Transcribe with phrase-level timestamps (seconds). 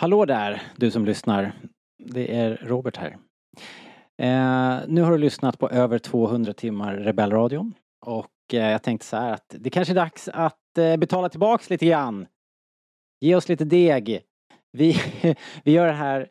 [0.00, 1.52] Hallå där, du som lyssnar.
[1.98, 3.18] Det är Robert här.
[4.22, 7.74] Eh, nu har du lyssnat på över 200 timmar Rebellradion.
[8.06, 11.70] Och eh, jag tänkte så här att det kanske är dags att eh, betala tillbaks
[11.70, 12.26] lite grann.
[13.20, 14.22] Ge oss lite deg.
[14.72, 14.96] Vi,
[15.64, 16.28] vi gör det här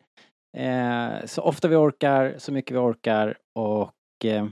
[0.56, 4.46] eh, så ofta vi orkar, så mycket vi orkar och eh,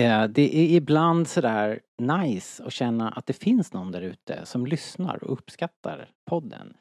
[0.00, 4.66] eh det är ibland sådär nice att känna att det finns någon där ute som
[4.66, 6.74] lyssnar och uppskattar podden.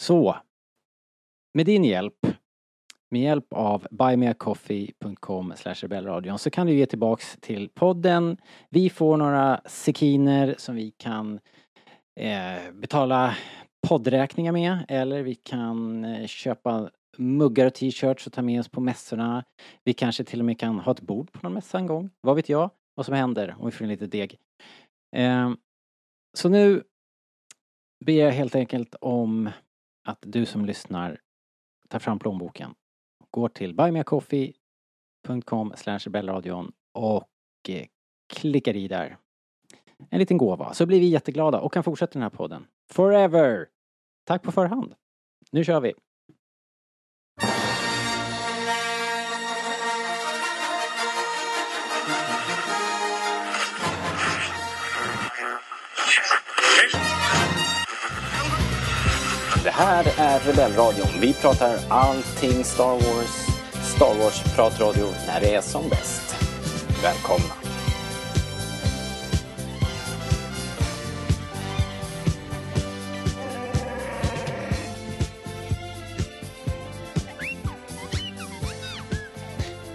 [0.00, 0.36] Så,
[1.54, 2.26] med din hjälp,
[3.10, 8.36] med hjälp av buymeacoffee.com rebellradion så kan du ge tillbaks till podden.
[8.70, 11.40] Vi får några sekiner som vi kan
[12.20, 13.36] eh, betala
[13.88, 18.80] poddräkningar med eller vi kan eh, köpa muggar och t-shirts och ta med oss på
[18.80, 19.44] mässorna.
[19.84, 22.10] Vi kanske till och med kan ha ett bord på någon mässa en gång.
[22.20, 24.38] Vad vet jag vad som händer om vi får in lite deg.
[25.16, 25.50] Eh,
[26.38, 26.82] så nu
[28.04, 29.50] ber jag helt enkelt om
[30.10, 31.20] att du som lyssnar
[31.88, 32.74] tar fram plånboken,
[33.30, 37.28] går till buymeacoffee.com rebellradion och
[37.68, 37.86] eh,
[38.28, 39.16] klickar i där
[40.10, 42.66] en liten gåva så blir vi jätteglada och kan fortsätta den här podden.
[42.92, 43.68] Forever!
[44.24, 44.94] Tack på förhand.
[45.50, 45.92] Nu kör vi!
[59.64, 61.06] Det här är Rebellradion.
[61.20, 63.46] Vi pratar allting Star Wars.
[63.96, 66.36] Star Wars-pratradio när det är som bäst.
[67.02, 67.54] Välkomna!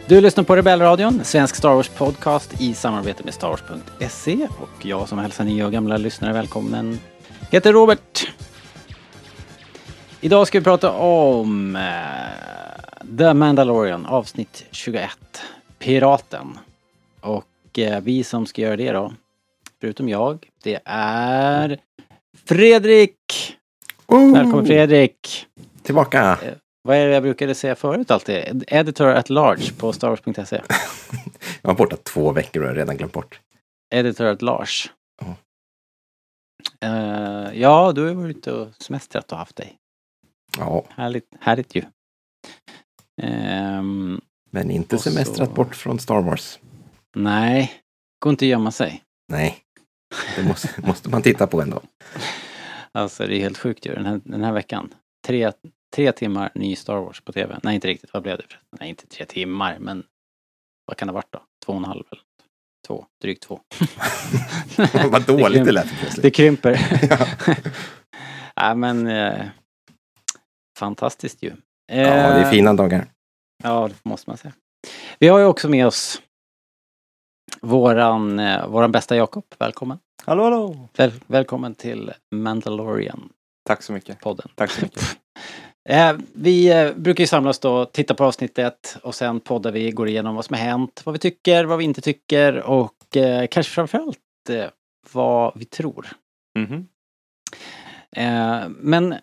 [0.08, 4.48] Du lyssnar på Rebellradion, svensk Star Wars podcast i samarbete med Star Wars.se.
[4.62, 7.00] och jag som hälsar nya och gamla lyssnare välkommen
[7.52, 8.35] heter Robert.
[10.26, 15.10] Idag ska vi prata om eh, The Mandalorian avsnitt 21,
[15.80, 16.60] Piraten.
[17.22, 19.14] Och eh, vi som ska göra det då,
[19.82, 21.80] förutom jag, det är
[22.46, 23.18] Fredrik!
[24.08, 25.46] Oh, Välkommen Fredrik!
[25.84, 26.40] Tillbaka!
[26.82, 28.64] Vad är det jag brukade säga förut alltid?
[28.68, 30.62] Editor at large på starwars.se.
[31.62, 33.40] Jag var borta två veckor och har redan glömt bort.
[33.94, 34.90] Editor at large.
[35.22, 35.36] Ja.
[36.88, 39.78] Eh, ja, du har varit ute och semestrat och haft dig.
[40.58, 41.84] Ja, Härligt, härligt ju.
[43.22, 44.22] Ehm,
[44.52, 46.60] men inte Och så- semestrat bort från Star Wars.
[47.16, 47.74] nej,
[48.20, 49.04] går inte att gömma sig.
[49.32, 49.58] Nej,
[50.36, 51.82] det måste, måste man titta på ändå.
[52.92, 54.94] Alltså det är helt sjukt ju den här, den här veckan.
[55.28, 55.52] Tre,
[55.96, 57.60] tre timmar ny Star Wars på TV.
[57.64, 58.14] Nej, inte riktigt.
[58.14, 58.44] Vad blev det?
[58.80, 60.04] Nej, inte tre timmar, men
[60.86, 61.42] vad kan det ha varit då?
[61.66, 62.26] Två och en halv eller något.
[62.88, 63.60] Två, drygt två.
[65.12, 65.72] Vad dåligt det krymper.
[65.72, 66.36] lät Det plötsligt.
[66.36, 66.80] krymper.
[67.10, 67.26] Ja.
[68.58, 69.46] Nej men eh,
[70.78, 71.52] fantastiskt ju.
[71.88, 73.08] Ja, det är fina dagar.
[73.64, 74.54] Ja, det måste man säga.
[75.20, 76.22] Vi har ju också med oss
[77.62, 79.46] våran, eh, våran bästa Jakob.
[79.60, 80.00] Välkommen.
[80.26, 80.90] Hallå, hallå!
[80.98, 83.30] Väl, välkommen till Mandalorian-podden.
[83.66, 84.18] Tack så mycket.
[84.56, 85.02] Tack så mycket.
[85.90, 89.92] Eh, vi eh, brukar ju samlas då, titta på avsnitt ett och sen poddar vi,
[89.92, 93.48] går igenom vad som har hänt, vad vi tycker, vad vi inte tycker och eh,
[93.48, 94.20] kanske framförallt
[94.50, 94.66] eh,
[95.12, 96.08] vad vi tror.
[96.60, 96.88] Mhm.
[98.12, 99.16] Eh, men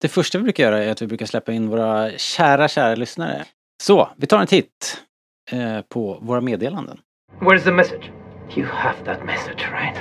[0.00, 3.44] det första vi brukar göra är att vi brukar släppa in våra kära, kära lyssnare.
[3.82, 5.02] Så, vi tar en titt
[5.50, 6.98] eh, på våra meddelanden.
[7.40, 8.10] Where's the message?
[8.56, 9.96] You have that message, right?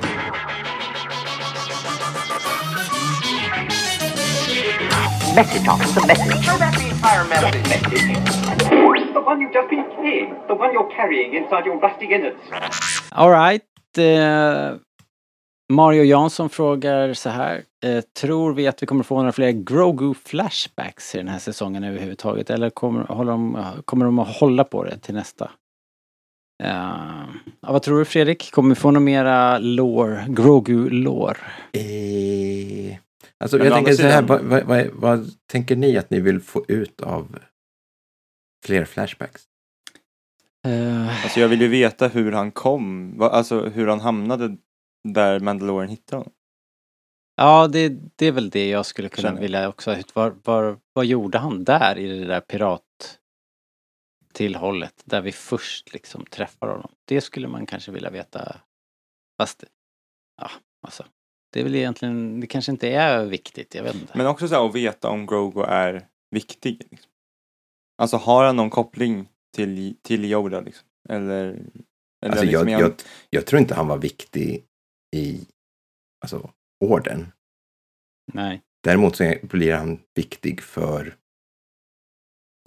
[5.36, 6.46] Message, officer, message.
[6.46, 7.70] Throw back the entire message.
[7.70, 9.14] Message.
[9.14, 10.30] The one you've just been carrying.
[10.48, 12.40] The one you're carrying inside your rusty innards.
[13.12, 13.64] Alright.
[13.98, 14.76] Eh,
[15.74, 17.64] Mario Jansson frågar så här.
[17.84, 21.84] Eh, tror vi att vi kommer få några fler Grogu flashbacks i den här säsongen
[21.84, 22.50] överhuvudtaget?
[22.50, 25.52] Eller kommer, håller de, kommer de att hålla på det till nästa?
[26.64, 27.26] Ja,
[27.60, 28.52] vad tror du Fredrik?
[28.52, 31.38] Kommer vi få några mera lore, Grogu-lore?
[31.74, 32.98] Eh,
[33.40, 36.42] alltså, Men jag tänker så här, vad, vad, vad, vad tänker ni att ni vill
[36.42, 37.40] få ut av
[38.66, 39.42] fler flashbacks?
[40.68, 44.58] Eh, Alltså jag vill ju veta hur han kom, alltså hur han hamnade
[45.14, 46.34] där Mandalorian hittade honom.
[47.36, 49.42] Ja, det, det är väl det jag skulle kunna Känner jag.
[49.42, 49.98] vilja också.
[50.14, 56.68] Var, var, vad gjorde han där i det där pirattillhållet där vi först liksom träffar
[56.68, 56.92] honom?
[57.06, 58.56] Det skulle man kanske vilja veta.
[59.42, 59.64] Fast,
[60.42, 60.52] ja,
[60.88, 61.06] alltså.
[61.54, 64.18] Det är väl egentligen, det kanske inte är viktigt, jag vet inte.
[64.18, 66.88] Men också så här att veta om Grogu är viktig.
[66.92, 67.12] Liksom.
[67.98, 70.88] Alltså har han någon koppling till, till Yoda liksom?
[71.10, 71.46] Eller?
[71.46, 71.66] eller
[72.26, 72.94] Alltså, liksom, jag, jag,
[73.30, 74.66] jag tror inte han var viktig
[75.16, 75.48] i
[76.22, 76.50] alltså,
[76.86, 77.32] orden.
[78.34, 78.62] Nej.
[78.84, 81.16] Däremot så blir han viktig för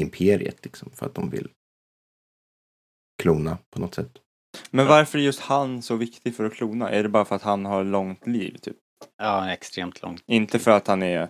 [0.02, 1.48] imperiet, liksom, för att de vill
[3.22, 4.18] klona på något sätt.
[4.70, 6.90] Men varför är just han så viktig för att klona?
[6.90, 8.56] Är det bara för att han har långt liv?
[8.56, 8.76] Typ?
[9.16, 10.22] Ja, extremt långt.
[10.26, 11.28] Inte för att han är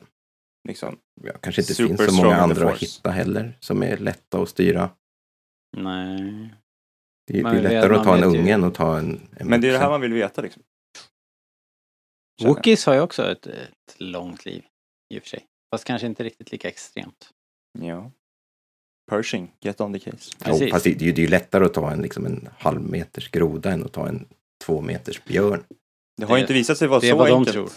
[0.69, 0.99] liksom...
[1.23, 4.91] Ja, kanske inte finns så många andra att hitta heller, som är lätta att styra.
[5.77, 6.55] Nej.
[7.27, 8.65] Det är, det är lättare att ta en vet ju.
[8.65, 10.63] att ta en, en Men det är det här man vill veta liksom.
[12.43, 14.63] Wookies har ju också ett, ett långt liv.
[15.15, 15.45] I och för sig.
[15.71, 17.31] Fast kanske inte riktigt lika extremt.
[17.79, 18.11] Ja.
[19.11, 20.17] Pershing, get on the case.
[20.39, 20.71] Jo, Precis.
[20.73, 22.81] fast det, det är ju det är ju lättare att ta en, liksom en halv
[22.81, 24.27] meters groda än att ta en
[24.65, 25.65] två meters björn.
[26.17, 27.55] Det har ju Det- inte visat sig vara Det är så vad de enkelt.
[27.55, 27.71] tror.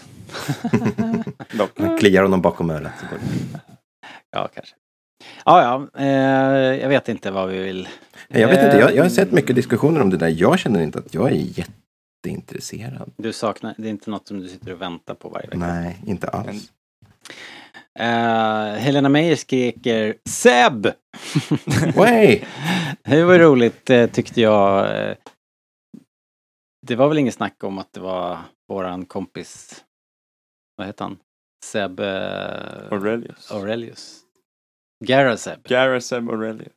[1.88, 2.92] Man kliar honom bakom örat.
[3.00, 3.60] så går det.
[4.32, 4.76] Ja, kanske.
[5.46, 6.02] Ja, ja.
[6.02, 7.88] Eh, jag vet inte vad vi vill.
[8.28, 10.28] Jag vet inte, jag, jag har Eh, sett mycket diskussioner om det där.
[10.38, 11.66] Jag känner inte att jag är
[12.26, 13.12] jätteintresserad.
[13.18, 15.58] Du saknar, det är inte något som du sitter och väntar på varje vecka.
[15.58, 16.72] Nej, inte alls.
[18.00, 20.88] Eh, Helena Meijer skriker Seb!
[21.96, 22.42] Way!
[23.04, 24.98] Det var roligt eh, tyckte jag.
[25.10, 25.16] Eh,
[26.88, 29.84] Det var väl inget snack om att det var våran kompis,
[30.78, 31.18] vad heter han?
[31.66, 33.52] Seb eh, Aurelius.
[33.52, 34.22] Aurelius.
[35.06, 35.64] Gara Seb.
[35.68, 36.74] Garrett Aurelius.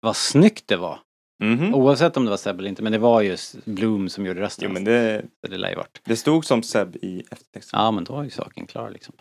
[0.00, 1.00] Vad snyggt det var.
[1.44, 1.74] Mhm.
[1.74, 4.64] Oavsett om det var Seb eller inte, men det var just Bloom som gjorde rösten.
[4.68, 6.00] Jo men det, Så det lär ju varit.
[6.04, 7.80] det stod som Seb i eftertexten.
[7.80, 9.14] Ja, men då är ju saken klar liksom.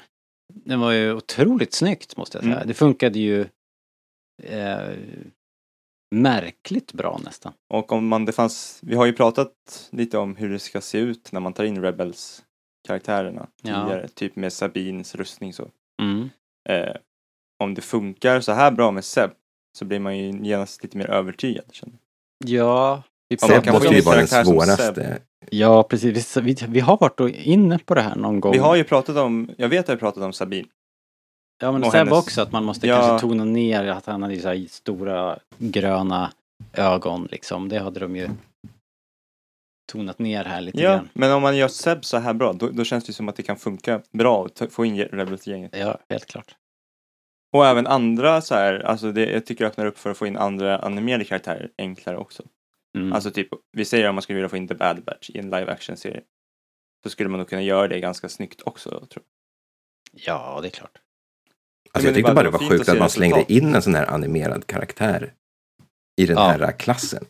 [0.53, 2.55] Det var ju otroligt snyggt måste jag säga.
[2.55, 2.67] Mm.
[2.67, 3.45] Det funkade ju
[4.43, 4.97] eh,
[6.15, 7.53] märkligt bra nästan.
[7.73, 10.97] Och om man, det fanns, vi har ju pratat lite om hur det ska se
[10.97, 12.43] ut när man tar in Rebels
[12.87, 13.81] karaktärerna Ja.
[13.83, 14.07] tidigare.
[14.07, 15.69] Typ med Sabines rustning så.
[16.01, 16.29] Mm.
[16.69, 16.95] Eh,
[17.63, 19.31] om det funkar så här bra med Seb
[19.77, 21.65] så blir man ju genast lite mer övertygad.
[21.71, 21.97] Känner.
[22.45, 25.19] Ja, vi Ja, man Seb kan få måste ju vara den svåraste.
[25.51, 26.37] ja precis.
[26.37, 28.51] Vi, vi, vi har varit inne på det här någon gång.
[28.51, 30.67] Vi har ju pratat om, jag vet att jag pratat om Sabine.
[31.61, 33.01] ja, men och Seb hennes- också, att man måste Ja.
[33.01, 36.31] kanske tona ner att han hade så här stora gröna
[36.73, 37.69] ögon liksom.
[37.69, 38.29] Det hade de ju
[39.91, 41.09] tonat ner här lite Ja, grann.
[41.13, 43.43] men om man gör Seb så här bra då, då känns det som att det
[43.43, 45.75] kan funka bra att få in Rebels-gänget.
[45.77, 46.55] Ja, helt klart.
[47.53, 50.27] Och även andra så här, alltså det, jag tycker det öppnar upp för att få
[50.27, 52.43] in andra animerade karaktärer enklare också.
[52.97, 53.13] Mm.
[53.13, 55.45] Alltså typ, vi säger om man skulle vilja få in The Bad Batch i en
[55.49, 56.21] live action-serie.
[57.03, 59.23] Så skulle man nog kunna göra det ganska snyggt också, tror
[60.13, 60.35] jag.
[60.35, 60.91] ja, det är klart.
[60.93, 61.01] Alltså
[61.93, 63.49] Men jag det tyckte bara det var sjukt att man slängde resultat.
[63.57, 65.33] in en sån här animerad karaktär
[66.21, 66.47] i den Ja.
[66.49, 67.25] här klassen.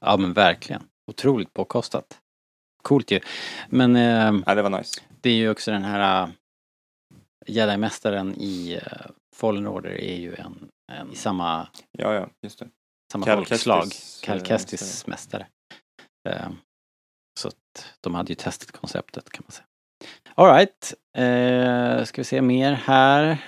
[0.00, 0.82] Ja, men verkligen.
[1.06, 2.18] Otroligt påkostat.
[2.82, 3.20] Coolt ju.
[3.68, 5.00] Men eh, Ja, det var nice.
[5.20, 6.30] det är ju också den här uh,
[7.46, 8.82] Jedi-mästaren i uh,
[9.40, 12.68] Fallen Order är ju en, en samma, Ja, ja, just det.
[13.12, 13.82] samma Cal folkslag.
[13.82, 15.46] Kestis, Cal eh, mästare.
[16.28, 16.50] Eh,
[17.40, 19.66] så att de hade ju testat konceptet kan man säga.
[20.34, 23.44] Alright, uh, ska vi se mer här.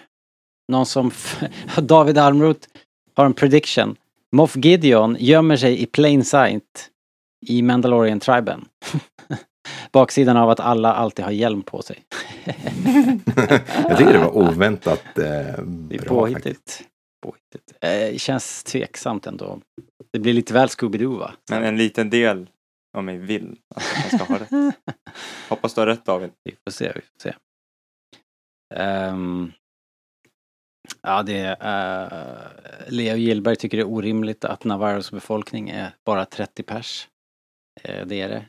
[0.68, 1.10] Någon som,
[1.76, 2.68] David Almroth
[3.14, 3.96] har en prediction.
[4.32, 6.90] Moff Gideon gömmer sig i plain sight
[7.46, 8.68] i Mandalorian-triben.
[9.92, 12.04] Baksidan av att alla alltid har hjälm på sig.
[13.88, 16.28] jag tycker det var oväntat eh, Det är bra faktiskt.
[16.30, 16.84] påhittigt.
[17.26, 17.72] påhittigt.
[18.12, 19.60] Eh, känns tveksamt ändå.
[20.12, 21.34] Det blir lite väl Scooby-Doo va?
[21.50, 22.48] Men en liten del
[22.96, 24.74] av mig vill att han ska ha rätt.
[25.48, 26.30] Hoppas du har rätt David.
[26.44, 27.34] Vi får se, vi får se.
[28.74, 29.52] Ehm,
[31.02, 32.04] ja, det är...
[32.04, 32.48] Uh,
[32.88, 37.08] Leo Gillberg tycker det är orimligt att Navarros befolkning är bara 30 pers.
[37.82, 38.46] Eh, det är det.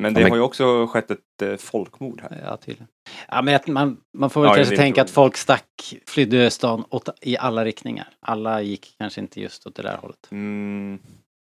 [0.00, 2.40] Men det Ja, men- har ju också skett ett eh, folkmord här.
[2.44, 2.88] Ja, tydligen.
[3.28, 6.50] Ja, men att man, man får väl Ja, kanske det tänka att folk stack, flydde
[6.50, 8.08] stan åt, i alla riktningar.
[8.20, 10.28] Alla gick kanske inte just åt det där hållet.
[10.30, 10.98] Mm,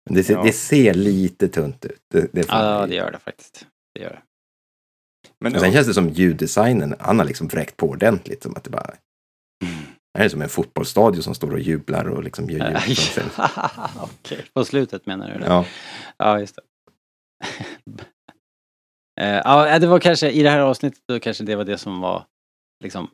[0.10, 0.44] Det ser, Ja.
[0.44, 2.02] det ser lite tunt ut.
[2.14, 3.68] Det, det Ja, det gör det faktiskt.
[3.96, 4.22] Det gör det.
[5.40, 8.44] men Men sen känns det som ljuddesignen, han har liksom vräkt på ordentligt.
[8.44, 8.92] Som att det bara...
[10.14, 13.32] Det här är som en fotbollsstadion som står och jublar och liksom gör ljud.
[14.02, 15.46] Okej, på slutet menar du det?
[15.46, 15.66] Ja,
[16.18, 16.62] Ja, just det.
[19.22, 22.02] Eh, Ja, det var kanske i det här avsnittet då kanske det var det som
[22.02, 22.26] var
[22.84, 23.10] liksom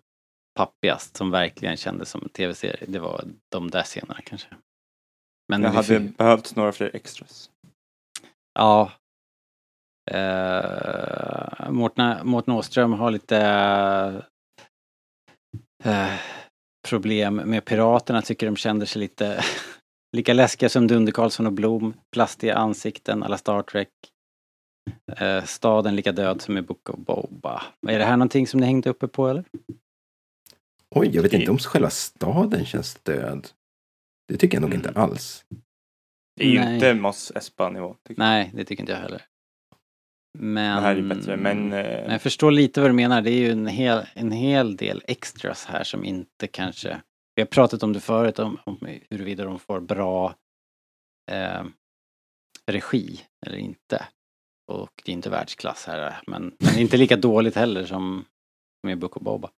[0.60, 2.86] pappigast, som verkligen kändes som en tv-serie.
[2.88, 4.48] Det var de där scenerna kanske.
[5.50, 7.50] Men jag hade fick- behövt några fler extras.
[8.60, 8.92] Ja.
[10.12, 13.38] Uh, Mårten, Mårten Åström har lite
[15.84, 16.14] eh,
[16.88, 19.44] problem med piraterna, tycker de kände sig lite
[20.18, 23.90] lika läskiga som Dunder Karlsson och Blom, plastiga ansikten alla Star Trek.
[25.18, 27.64] Eh, staden lika död som i Book of Boba.
[27.88, 29.44] Är det här någonting som ni hängde uppe på eller?
[30.96, 33.48] oj, jag vet inte om själva staden känns död.
[34.28, 34.86] Det tycker jag nog Mm.
[34.88, 35.46] inte alls.
[36.36, 36.74] Det är ju Nej.
[36.76, 37.96] inte Moss Espa-nivå.
[38.08, 38.30] tycker jag.
[38.30, 39.22] Nej, det tycker inte jag heller.
[40.40, 41.70] Men, Det här är bättre, men...
[41.70, 43.22] men Eh, jag förstår lite vad du menar.
[43.22, 47.02] Det är ju en hel, en hel del extras här som inte kanske...
[47.36, 48.78] Vi har pratat om det förut, om, om
[49.10, 50.36] huruvida de får bra
[51.32, 51.64] eh,
[52.72, 54.06] regi eller inte.
[54.72, 58.26] Och det är inte världsklass här, men, men inte lika dåligt heller som
[58.88, 59.50] med Book of Boba.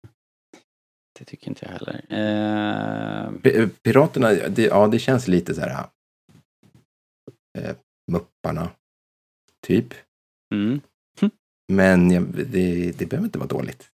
[1.20, 2.06] Det tycker inte jag heller.
[2.10, 5.86] Eh, Piraterna, det, ja det känns lite så här.
[7.60, 7.76] Eh,
[8.12, 8.70] mupparna.
[9.68, 9.94] Typ.
[10.56, 10.82] mm,
[11.74, 13.90] Men jag, det, det behöver inte vara dåligt.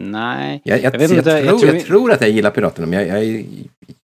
[0.00, 2.86] nej, Jag, jag, Jag jag, inte, jag tror, tror- jag tror att jag gillar Piraterna,
[2.86, 3.46] men jag, jag,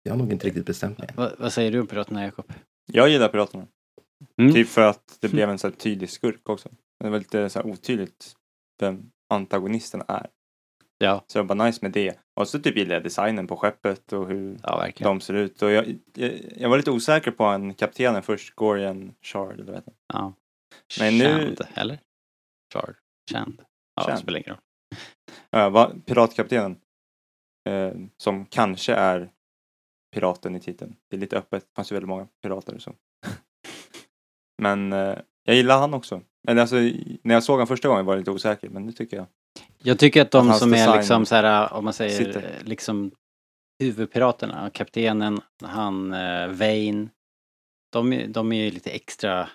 [0.04, 1.10] jag har nog inte riktigt bestämt mig.
[1.16, 2.54] vad, vad säger du om Piraterna, Jakob?
[2.92, 3.68] jag gillar Piraterna.
[4.38, 4.54] Mm.
[4.54, 6.70] Typ för att det blev en så tydlig skurk också.
[7.00, 8.36] Det var lite så här otydligt
[8.80, 10.30] vem antagonisten är.
[10.98, 12.20] Ja, Så det var bara nice med det.
[12.36, 15.62] Och så typ gillade jag designen på skeppet och hur ja de ser ut.
[15.62, 19.84] Och jag, jag, jag var lite osäker på en kaptenen först, Gorian Shard eller vad?
[20.14, 20.34] Ja.
[21.00, 22.00] Men nu- Chand, eller?
[22.74, 22.96] Chard?
[23.32, 23.62] Chand?
[23.96, 24.20] Ja, det Chand.
[24.20, 24.62] spelar ingen roll.
[25.50, 26.80] Ja, va, piratkaptenen.
[27.70, 29.32] Eh, som kanske är
[30.14, 30.96] piraten i titeln.
[31.10, 32.96] Det är lite öppet, det fanns ju väldigt många pirater och så.
[34.62, 36.22] Men eh, jag gillar han också.
[36.48, 36.76] Eller alltså,
[37.24, 39.26] när jag såg honom första gången var jag lite osäker, men nu tycker jag.
[39.84, 42.44] Jag tycker att de Hans som är liksom så här, om man säger sitter.
[42.60, 43.12] eh, liksom
[43.80, 47.08] huvudpiraterna, kaptenen, han eh, Vane,
[47.92, 49.50] de, är- de är ju lite extra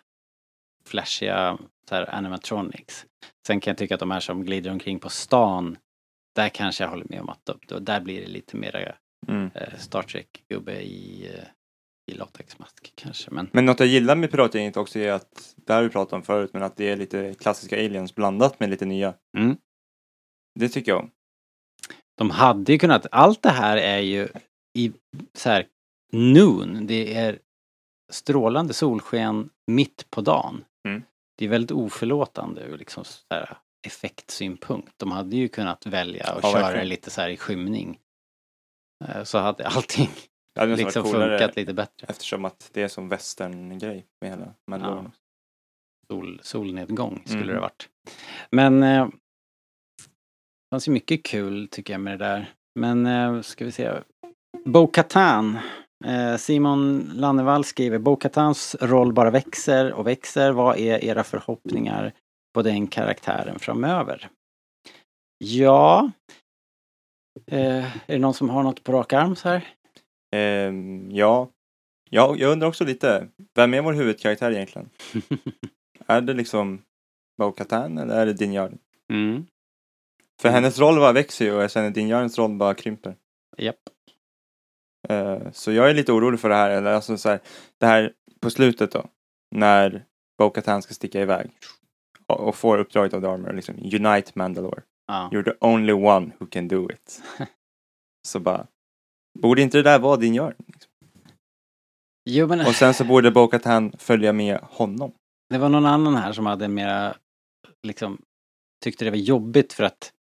[0.84, 1.58] flashiga
[1.88, 3.06] så här animatronics.
[3.46, 5.76] Sen kan jag tycka att de här som glider omkring på stan,
[6.34, 8.92] där kanske jag håller med om att då, där blir det lite mera
[9.28, 9.50] Mm.
[9.54, 11.44] eh, Star Trek-gubbe i, eh,
[12.06, 13.30] i latexmask kanske.
[13.30, 16.22] Men Men något jag gillar med piratgänget också är att, det har vi pratat om
[16.22, 19.14] förut, men att det är lite klassiska aliens blandat med lite nya.
[19.38, 19.56] Mm.
[20.60, 21.10] Det tycker jag om.
[22.18, 24.28] De hade ju kunnat, allt det här är ju
[24.78, 24.92] i
[25.34, 25.66] så här
[26.12, 27.38] noon, det är
[28.12, 30.64] strålande solsken mitt på dagen.
[30.88, 31.02] Mm.
[31.38, 34.92] Det är väldigt oförlåtande ur liksom så här effektsynpunkt.
[34.96, 36.88] De hade ju kunnat välja och Ja, köra verkligen.
[36.88, 37.98] lite så här i skymning.
[39.04, 40.10] Eh, Så hade allting
[40.56, 42.06] Det hade liksom funkat lite bättre.
[42.08, 45.12] eftersom att det är som western-grej med hela Mandalorian.
[46.08, 47.54] Sol, solnedgång skulle Mm.
[47.54, 47.88] det varit.
[48.50, 52.50] Men eh, det fanns ju mycket kul tycker jag med det där.
[52.80, 53.92] Men eh, ska vi se.
[54.64, 55.58] Bo-Katan.
[56.04, 60.52] Eh, Simon Lannevall skriver Bo-Katans roll bara växer och växer.
[60.52, 62.12] Vad är era förhoppningar
[62.54, 64.28] på den karaktären framöver?
[65.38, 66.10] Ja.
[67.46, 69.68] Eh, är det någon som har något på rak arm så här?
[70.32, 71.50] Ehm, ja.
[72.10, 74.90] ja, jag undrar också lite, vem är vår huvudkaraktär egentligen?
[76.06, 76.82] är det liksom
[77.38, 78.78] Bo-Katan eller är det Din Djarin?
[79.12, 79.46] mm.
[80.40, 83.16] För hennes roll bara växer ju och känner Din Djarins roll bara krymper.
[83.58, 83.76] Japp.
[85.08, 87.40] Eh, så jag är lite orolig för det här, eller alltså så här,
[87.78, 89.04] det här på slutet då,
[89.50, 90.04] när
[90.38, 91.50] Bo-Katan ska sticka iväg
[92.26, 94.82] och, och får uppdraget av Dharma, liksom Unite Mandalore.
[95.06, 95.30] Ja.
[95.32, 97.22] You're the only one who can do it.
[98.26, 98.66] så bara,
[99.40, 100.32] borde inte det där vara din?
[100.32, 100.92] Liksom?
[102.30, 105.12] Jo men Och sen så borde Bo-Katan följa med honom.
[105.48, 107.16] Det var någon annan här som hade mera,
[107.82, 108.22] liksom,
[108.84, 110.12] tyckte det var jobbigt för att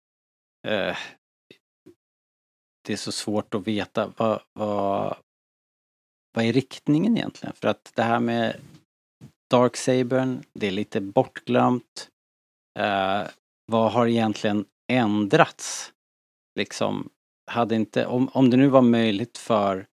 [0.67, 0.97] eh,
[2.85, 5.17] det är så svårt att veta vad, vad,
[6.35, 7.55] vad är riktningen egentligen?
[7.55, 8.61] För att det här med
[9.51, 12.09] Darksabern, det är lite bortglömt.
[12.79, 13.23] Eh,
[13.67, 15.93] vad har egentligen ändrats?
[16.59, 17.11] Liksom,
[17.47, 19.87] hade inte, om, om det nu var möjligt för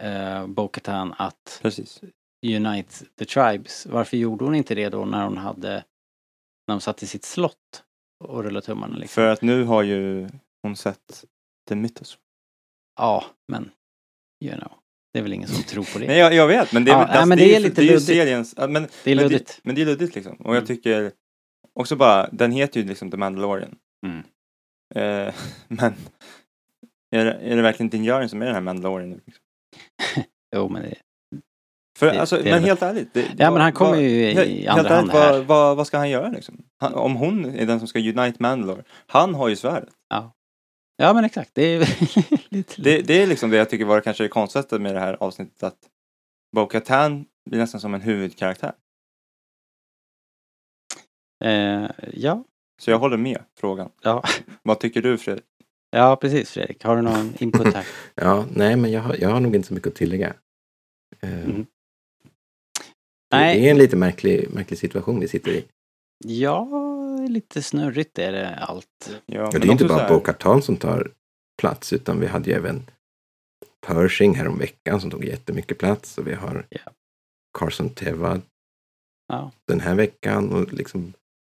[0.00, 2.00] eh, Bo-Katan att Precis.
[2.46, 3.86] Unite the Tribes.
[3.86, 5.84] Varför gjorde hon inte det då när hon hade,
[6.66, 7.84] när hon satt i sitt slott
[8.24, 9.14] och rullade tummarna liksom?
[9.14, 10.28] För att nu har ju
[10.62, 11.24] hon sett
[11.68, 12.18] The Mythos.
[13.00, 13.70] Ja, men
[14.44, 14.72] you know.
[15.12, 16.06] Det är väl ingen som tror på det.
[16.06, 17.60] Nej, jag, jag vet, men det, är Ja, väl- nej, alltså, men det, det är
[17.60, 18.06] lite det är ju luddigt.
[18.06, 18.72] seriens, men,
[19.04, 19.46] Det är men, luddigt.
[19.48, 20.36] det, men det är luddigt liksom.
[20.36, 20.66] Och jag Mm.
[20.66, 21.12] tycker
[21.72, 23.76] också bara, den heter ju liksom The Mandalorian.
[24.06, 24.18] Mm.
[24.94, 25.34] Eh,
[25.68, 25.94] men
[27.20, 29.20] är det, är det verkligen din Djarin som är den här Mandalorian nu?
[29.26, 29.44] Liksom?
[30.56, 30.94] Jo, men det,
[31.98, 33.14] För, Det- alltså, det men helt ärligt.
[33.14, 35.42] Det, Ja, men han kommer ju i- helt- i helt andra hand ärligt, vad, här.
[35.44, 36.64] vad, vad ska han göra liksom?
[36.80, 39.88] Han, om hon är den som ska unite Mandalore, han har ju svärdet.
[40.96, 41.50] ja men exakt.
[41.54, 41.78] Det är
[42.54, 42.82] lite...
[42.82, 45.62] Det, det är liksom det jag tycker var kanske det konstigaste med det här avsnittet
[45.62, 45.78] att
[46.56, 48.72] Bo-Katan blir nästan som en huvudkaraktär.
[51.44, 52.44] eh, ja,
[52.80, 53.90] Så jag håller med frågan.
[54.02, 54.22] ja.
[54.62, 55.44] Vad tycker du Fredrik?
[55.94, 56.84] Ja, precis Fredrik.
[56.84, 57.86] Har du någon input här?
[58.14, 60.34] Ja, nej, men jag har, jag har nog inte så mycket att tillägga.
[61.20, 61.56] Eh, Mm.
[61.62, 61.66] det-
[63.36, 63.60] Nej.
[63.60, 65.64] Det är en lite märklig, märklig situation vi sitter i.
[66.24, 66.68] Ja,
[67.28, 68.86] lite snurrigt är det allt.
[69.08, 69.18] Ja,
[69.52, 71.10] Ja, det är inte bara här- Bo-Katan som tar
[71.62, 72.82] plats, utan vi hade ju även
[73.86, 76.18] Pershing här om veckan som tog jättemycket plats.
[76.18, 76.80] Och vi har Ja.
[77.58, 78.40] Carson Teva
[79.28, 79.50] Ja.
[79.68, 81.12] den här veckan och liksom,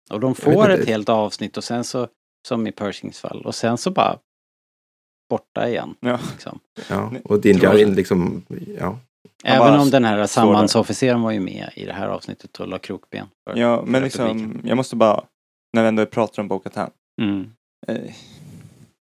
[0.10, 2.08] Och de får ett helt avsnitt och sen så,
[2.48, 4.20] som i Pershings fall, och sen så bara
[5.30, 5.96] borta igen.
[6.00, 6.20] Ja.
[6.32, 6.60] Liksom.
[6.90, 7.14] ja.
[7.24, 7.58] Och din.
[7.58, 8.46] Jarin liksom,
[8.80, 9.00] ja.
[9.44, 13.28] Även om den här sambandsofficeren var ju med i det här avsnittet och la krokben.
[13.50, 15.24] För, Ja, för men liksom, jag måste bara,
[15.74, 16.92] när vi ändå pratar om Bo-Katan.
[17.22, 17.52] Mm.
[17.88, 18.14] Eh,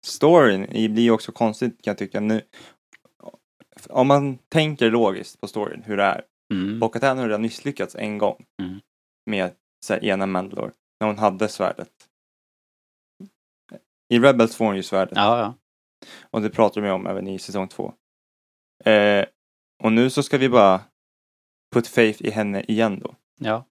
[0.08, 2.42] storyn blir ju också konstigt kan jag tycka nu.
[3.90, 6.24] Om man tänker logiskt på storyn, hur det är.
[6.54, 6.80] Mm.
[6.80, 8.46] Bo-Katan har redan misslyckats en gång.
[8.62, 8.80] Mm.
[9.30, 9.52] Med
[9.90, 10.72] här, ena Mandalore.
[11.00, 11.90] När hon hade svärdet.
[14.14, 15.18] I Rebels får hon ju svärdet.
[15.18, 15.54] Ja, ja.
[16.32, 17.94] Och det pratar vi om även i säsong två.
[18.86, 19.26] Eh,
[19.84, 20.82] och nu så ska vi bara
[21.74, 23.16] put faith i henne igen då.
[23.40, 23.66] ja.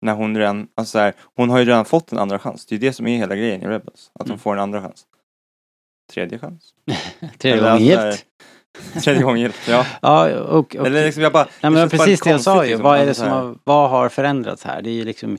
[0.00, 2.66] När hon redan, alltså så här, hon har ju redan fått en andra chans.
[2.66, 4.10] Det är ju det som är hela grejen i Rebels.
[4.14, 4.30] Att Mm.
[4.32, 5.06] hon får en andra chans.
[6.12, 6.74] Tredje chans?
[7.38, 8.24] Tredje gången alltså,
[8.94, 9.04] gilt.
[9.04, 9.86] Tredje gången gillt, ja.
[10.02, 11.44] Ja, och, och Eller liksom jag bara...
[11.44, 12.68] Nej men det det bara precis det jag sa ju.
[12.70, 12.82] liksom.
[12.84, 14.82] Vad är det Alltså som så här, har, vad har förändrats här?
[14.82, 15.38] Det är ju liksom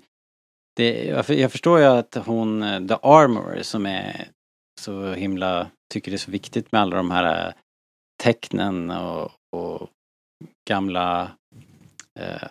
[0.76, 4.28] det, jag förstår ju att hon, eh, The Armorer som är
[4.80, 7.54] så himla, tycker det är så viktigt med alla de här eh,
[8.24, 9.90] tecknen och, och
[10.70, 11.32] gamla
[12.20, 12.48] eh,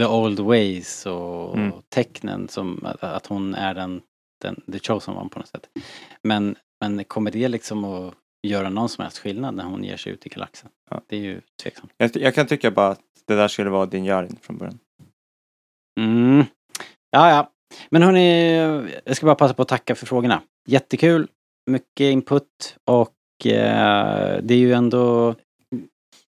[0.00, 1.72] The Old Ways och Mm.
[1.88, 4.02] tecknen som att, att hon är den,
[4.42, 5.68] den, the chosen one på något sätt.
[6.22, 8.14] Men, men kommer det liksom att
[8.46, 10.70] göra någon som helst skillnad när hon ger sig ut i galaxen?
[10.90, 11.00] Ja.
[11.06, 11.92] Det är ju tveksamt.
[11.96, 14.78] Jag, jag kan tycka bara att det där skulle vara din Jarin från början.
[16.00, 16.44] Mm.
[17.10, 17.50] Ja, ja.
[17.88, 18.54] Men hörni,
[19.04, 20.42] jag ska bara passa på att tacka för frågorna.
[20.68, 21.28] Jättekul,
[21.70, 25.34] mycket input och eh, det är ju ändå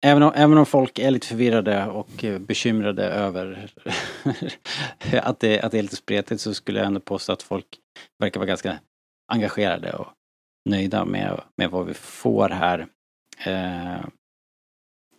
[0.02, 3.72] Även om, även om folk är lite förvirrade och eh, bekymrade över
[5.22, 7.66] att, det, att det är lite spretigt så skulle jag ändå påstå att folk
[8.18, 8.78] verkar vara ganska
[9.32, 10.08] engagerade och
[10.70, 12.86] nöjda med, med vad vi får här.
[13.46, 14.04] Eh,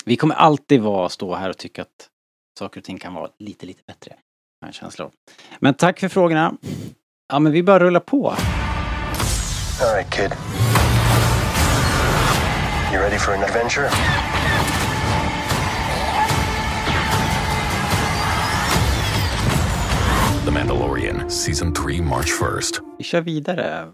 [0.06, 2.10] vi kommer alltid vara, stå här och tycka att
[2.60, 4.16] saker och ting kan vara lite, lite bättre
[4.66, 5.12] en känsla av.
[5.60, 6.54] Men tack för frågorna.
[7.34, 8.30] Ja, men vi bara rullar på.
[8.30, 10.32] All right, kid.
[12.94, 13.90] You ready for an adventure?
[20.46, 22.82] The Mandalorian, Season 3, March 1st.
[22.98, 23.88] Vi kör vidare.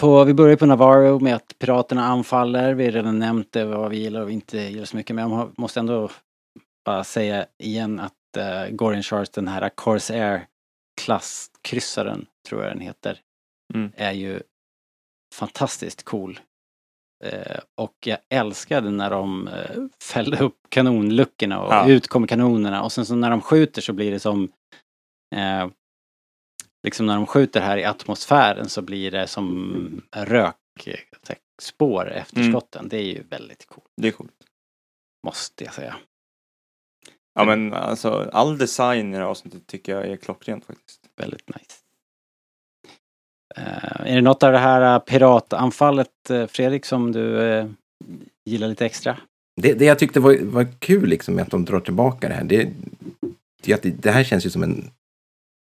[0.00, 2.74] På, vi börjar på Navarro med att piraterna anfaller.
[2.74, 5.16] Vi har redan nämnt det, vad vi gillar och inte gillar så mycket.
[5.16, 6.10] Men jag må- måste ändå
[6.86, 10.46] bara säga igen att uh, Gorian Sharks, den här Corsair
[11.00, 13.20] klasskryssaren, tror jag den heter,
[13.74, 13.92] Mm.
[13.96, 14.42] är ju
[15.34, 16.40] fantastiskt cool.
[17.24, 21.88] Eh, och jag älskade när de uh, fällde upp kanonluckorna och Ja.
[21.88, 24.52] ut kommer kanonerna och sen så när de skjuter så blir det som
[25.34, 25.68] eh,
[26.86, 31.38] liksom när de skjuter här i atmosfären så blir det som rök, eh, så här,
[31.62, 32.52] spår efter Mm.
[32.52, 32.88] skotten.
[32.88, 34.44] Det är ju väldigt coolt, Det är coolt.
[35.26, 35.96] måste jag säga.
[37.34, 41.00] Ja men alltså all design i det här avsnittet tycker jag är klockrent faktiskt.
[41.16, 41.76] Väldigt nice.
[43.56, 47.68] Eh, är det något av det här eh, piratanfallet, eh, Fredrik, som du eh,
[48.44, 49.18] gillar lite extra?
[49.56, 52.44] Det, det jag tyckte var, var kul liksom med att de drar tillbaka det här.
[52.44, 52.72] Det,
[53.62, 54.90] det, det här känns ju som en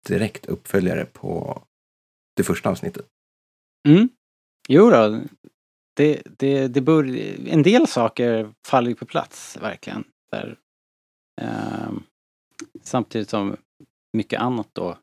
[0.08, 1.62] direkt uppföljare på
[2.36, 3.06] det första avsnittet.
[3.88, 4.08] Mm.
[4.68, 5.20] Jo då,
[5.96, 7.04] det, det, det bör,
[7.46, 10.04] en del saker faller ju på plats verkligen.
[10.30, 10.56] Där,
[11.40, 11.90] Eh,
[12.82, 13.56] samtidigt som
[14.12, 14.98] mycket annat då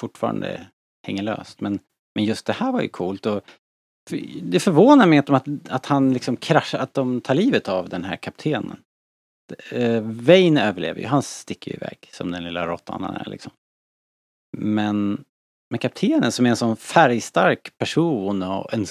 [0.00, 0.66] fortfarande
[1.06, 1.60] hänger löst.
[1.60, 1.78] Men,
[2.14, 3.42] men just det här var ju coolt och
[4.42, 7.88] det förvånar mig att, de, att, att han liksom kraschar, att de tar livet av
[7.88, 8.82] den här kaptenen.
[9.70, 13.52] Eh, Wayne överlever ju, han sticker ju iväg som den lilla råttan han är liksom.
[14.56, 15.24] Men
[15.70, 18.86] men kaptenen som är en sån färgstark person och en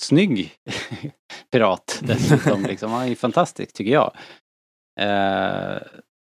[0.00, 0.54] snygg
[1.50, 2.62] pirat dessutom.
[2.62, 2.90] liksom.
[2.90, 4.16] Han är ju fantastisk tycker jag.
[5.00, 5.78] Eh,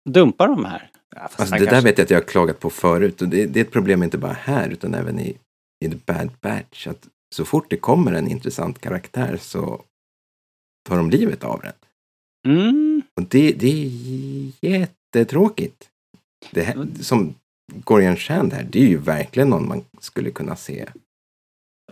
[0.09, 0.91] dumpar de här.
[1.15, 3.21] Ja, Alltså, det där kanske- vet jag att jag har klagat på förut.
[3.21, 5.37] Och det, det är ett problem inte bara här utan även i,
[5.85, 6.87] i The Bad Batch.
[6.87, 9.81] Att så fort det kommer en intressant karaktär så
[10.89, 11.73] tar de livet av den.
[12.47, 13.89] Mm, Och det, det är
[14.61, 15.89] jättetråkigt.
[16.51, 17.35] Det här, som
[17.73, 20.85] Gorian Shand här, det är ju verkligen någon man skulle kunna se.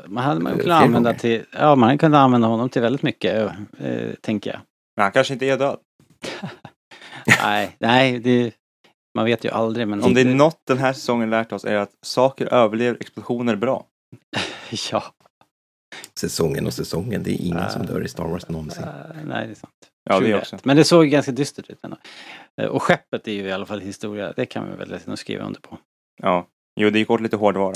[0.07, 1.19] man hade man Eh, kunnat använda gånger.
[1.19, 4.59] till, ja man hade kunnat använda honom till väldigt mycket, eh, tänker jag.
[4.95, 5.77] Men han kanske inte är död.
[7.43, 8.53] nej, nej, det,
[9.15, 11.75] man vet ju aldrig men Om det är något den här säsongen lärt oss är
[11.75, 13.85] att saker överlever explosioner bra.
[14.91, 15.03] Ja,
[16.19, 17.69] Säsongen och säsongen, det är ingen Ah.
[17.69, 18.83] som dör i Star Wars någonsin.
[18.83, 18.89] eh,
[19.25, 19.73] nej det är sant.
[20.09, 20.57] Ja, det också.
[20.63, 21.97] Men det såg ganska dystert ut ändå.
[22.61, 25.43] Eh, Och skeppet är ju i alla fall historia, det kan vi väl nog skriva
[25.45, 25.77] under på.
[26.23, 26.47] Ja.
[26.79, 27.73] Jo, det gick åt lite hårdvara.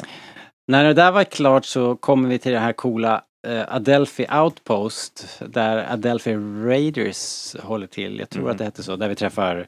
[0.68, 5.94] När det där var klart så kommer vi till det här coola Adelphi Outpost där
[5.94, 8.20] Adelphi Raiders håller till.
[8.20, 8.52] Jag tror Mhm.
[8.52, 8.96] att det hette så.
[8.96, 9.68] Där vi träffar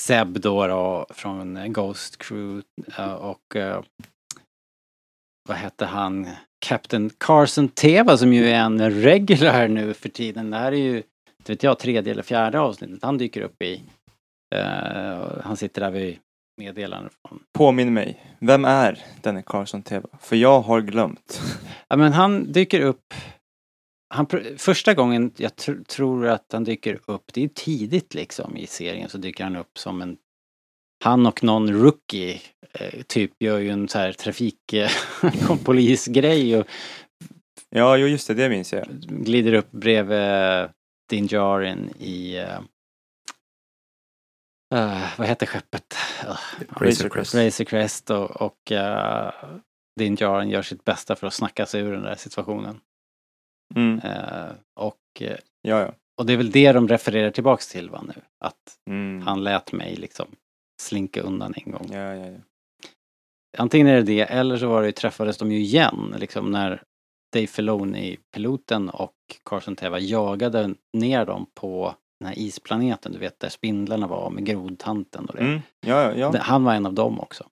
[0.00, 2.62] Seb då, då från eh, Ghost Crew
[2.98, 3.82] eh, och eh,
[5.48, 6.28] vad hette han?
[6.66, 10.50] Captain Carson Teva som ju är en regular nu för tiden.
[10.50, 13.82] Det här är ju, inte vet jag, tredje eller fjärde avsnittet han dyker upp i.
[14.54, 16.18] Eh, han sitter där vid
[16.58, 18.36] meddelanden från Påminn mig.
[18.40, 20.08] Vem är denne Carson Teva?
[20.20, 21.40] För jag har glömt.
[21.90, 23.14] Ja men han dyker upp
[24.14, 28.66] han, första gången jag tr- tror att han dyker upp, det är tidigt liksom i
[28.66, 30.16] serien, så dyker han upp som en
[31.04, 32.40] han och någon rookie
[32.72, 36.66] eh, typ gör ju en så här trafikpolisgrej och
[37.70, 38.86] Ja, jo just det, det minns jag.
[39.08, 40.68] glider upp bredvid
[41.10, 42.60] Din Djarin i eh,
[44.74, 45.94] eh, vad heter skeppet?
[46.24, 46.36] Uh,
[46.82, 47.34] Razor Crest.
[47.34, 49.30] Razor Crest och, och uh,
[50.00, 52.80] Din Djarin gör sitt bästa för att snacka sig ur den där situationen.
[53.74, 53.98] Mm.
[54.00, 54.50] Eh,
[54.80, 54.96] och,
[55.62, 55.92] Ja, ja.
[56.20, 58.22] och det är väl det de refererar tillbaks till va nu?
[58.44, 58.56] Att
[58.90, 59.26] Mm.
[59.26, 60.26] han lät mig liksom
[60.82, 61.88] slinka undan en gång.
[61.92, 62.38] Ja, ja, ja.
[63.58, 66.82] Antingen är det det eller så var det ju, träffades de ju igen liksom när
[67.34, 73.40] Dave Filoni, piloten och Carson Teva jagade ner dem på den här isplaneten, du vet
[73.40, 75.40] där spindlarna var med grodtanten och det.
[75.42, 75.60] Mm.
[75.86, 76.40] Ja, ja, ja.
[76.40, 77.46] Han var en av dem också.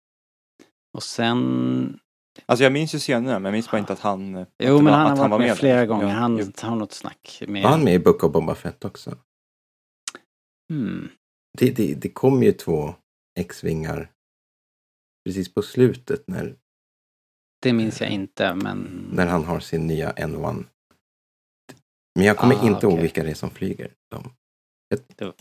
[0.97, 2.01] Och sen,
[2.47, 4.37] Alltså jag minns ju scenerna, men jag minns bara inte att han...
[4.37, 5.55] att jo men var- han har varit med, där.
[5.55, 6.53] flera gånger, Ja, han jo.
[6.69, 7.63] har något snack med...
[7.63, 9.19] Var han med i Book of Boba Fett också?
[10.73, 11.09] Hmm.
[11.59, 12.95] Det, det, det kom ju två
[13.39, 14.11] X-vingar
[15.25, 16.57] precis på slutet när,
[17.63, 19.09] Det minns jag inte men...
[19.13, 20.65] när han har sin nya N1.
[22.15, 23.03] Men jag kommer Ah, inte ihåg okej.
[23.03, 23.93] vilka det är som flyger.
[24.11, 24.31] De.
[25.21, 25.33] Jo,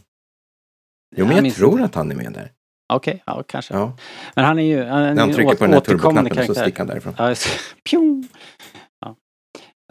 [1.16, 1.86] Jag men jag tror inte.
[1.86, 2.52] att han är med där.
[2.94, 3.74] Okej, ja kanske.
[3.74, 3.98] Ja.
[4.36, 6.56] Men han är ju han är När han trycker åt- på den här turboknappen så
[6.56, 7.14] sticker han därifrån.
[7.18, 7.48] Ja, just!
[9.00, 9.16] Ja.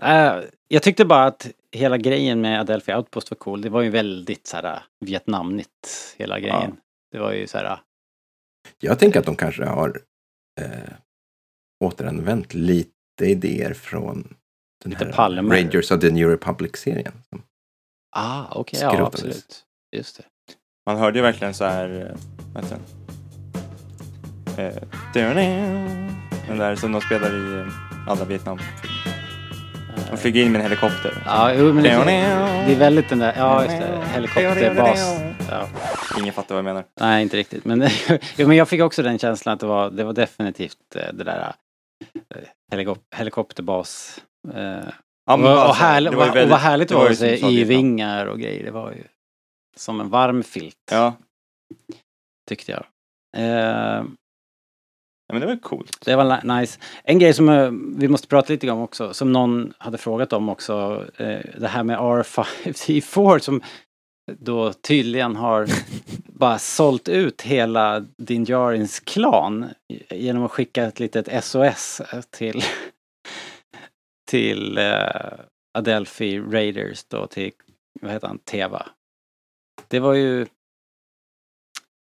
[0.02, 3.62] Eh, jag tyckte bara att hela grejen med Adelphi Outpost var cool.
[3.62, 6.76] Det var ju väldigt så här Vietnamnigt, hela grejen.
[7.12, 7.80] Det var ju så här,
[8.80, 10.00] Jag tänker att de kanske har
[10.60, 10.92] eh,
[11.84, 12.90] återanvänt lite
[13.24, 14.34] idéer från
[14.84, 15.56] den Lite här Palmer.
[15.62, 17.12] Rangers of the New Republic-serien.
[18.14, 19.14] Ah okej, ja Skrotades.
[19.14, 19.64] absolut.
[19.96, 20.24] Just det.
[20.86, 22.06] Man hörde ju verkligen så här...
[22.10, 22.16] eh,
[22.54, 22.78] Vad heter
[25.14, 25.38] den?
[25.38, 26.10] Eh,
[26.48, 28.58] den där som de spelar i eh, alla Vietnam.
[30.10, 31.22] De flyger in med en helikopter.
[31.26, 31.82] Ja, men det,
[32.66, 35.20] det är väldigt den där, ja just det, helikopterbas.
[35.50, 35.68] Ja.
[36.18, 36.84] Ingen fattar vad jag menar.
[37.00, 37.64] Nej, inte riktigt.
[37.64, 37.88] Men,
[38.36, 41.24] jo, men jag fick också den känslan att det var, det var definitivt eh, det
[41.24, 41.54] där
[42.34, 44.20] eh, helikop helikopterbas.
[45.26, 47.38] Ja, men och, och, alltså, det var och vad härligt det det var ju du
[47.38, 48.64] sa, i vingar och grejer.
[48.64, 49.04] Det var ju
[49.76, 51.14] som en varm filt, Ja,
[52.48, 52.84] tyckte jag.
[53.36, 54.04] Eh,
[55.26, 55.98] ja, men det var coolt.
[56.04, 56.80] det var nice.
[57.04, 60.48] En grej som eh, vi måste prata lite om också, som någon hade frågat om
[60.48, 63.62] också, eh, det här med R5D4 som
[64.32, 65.68] då tydligen har
[66.38, 69.68] bara sålt ut hela Din Djarins klan
[70.10, 72.62] genom att skicka ett litet SOS till
[74.24, 75.40] till eh,
[75.74, 77.52] Adelphi Raiders då till,
[78.00, 78.86] vad heter han, Teva.
[79.88, 80.46] Det var ju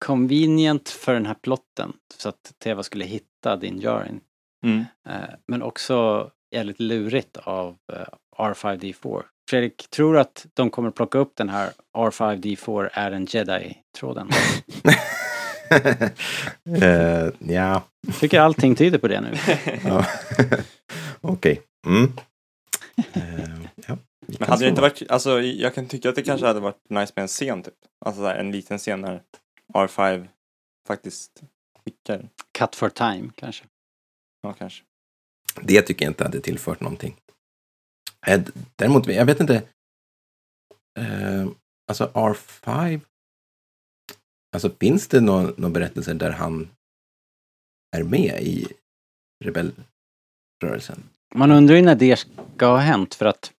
[0.05, 4.21] convenient för den här plotten så att Teva skulle hitta Din Djarin.
[4.65, 4.85] Mm.
[5.09, 8.05] Eh, men också jävligt lurigt av eh,
[8.37, 9.23] R5D4.
[9.49, 14.29] Fredrik, tror du att de kommer plocka upp den här R5D4 är en Jedi-tråden?
[16.83, 17.81] uh, ja,
[18.19, 19.33] Tycker allting tyder på det nu.
[21.23, 21.61] okej.
[21.87, 22.11] Mm.
[23.13, 23.97] Eh, ja,
[24.39, 27.13] Men hade det inte varit, alltså jag kan tycka att det kanske hade varit nice
[27.15, 27.73] med en scen typ.
[28.05, 29.23] Alltså så här, en liten scen när
[29.73, 30.27] R5
[30.87, 31.43] faktiskt
[31.83, 32.29] skickar.
[32.57, 33.65] Cut for time kanske.
[34.41, 34.83] Ja, kanske.
[35.61, 37.15] Det tycker jag inte hade tillfört någonting.
[38.27, 38.41] Eh,
[38.75, 39.55] Däremot, jag vet inte.
[40.99, 41.47] Eh,
[41.87, 43.01] alltså R5.
[44.55, 46.69] Alltså finns det någon, någon berättelse där han
[47.95, 48.67] är med i
[49.45, 51.09] rebellrörelsen?
[51.35, 52.17] Man undrar ju när det
[52.55, 53.51] ska ha hänt för att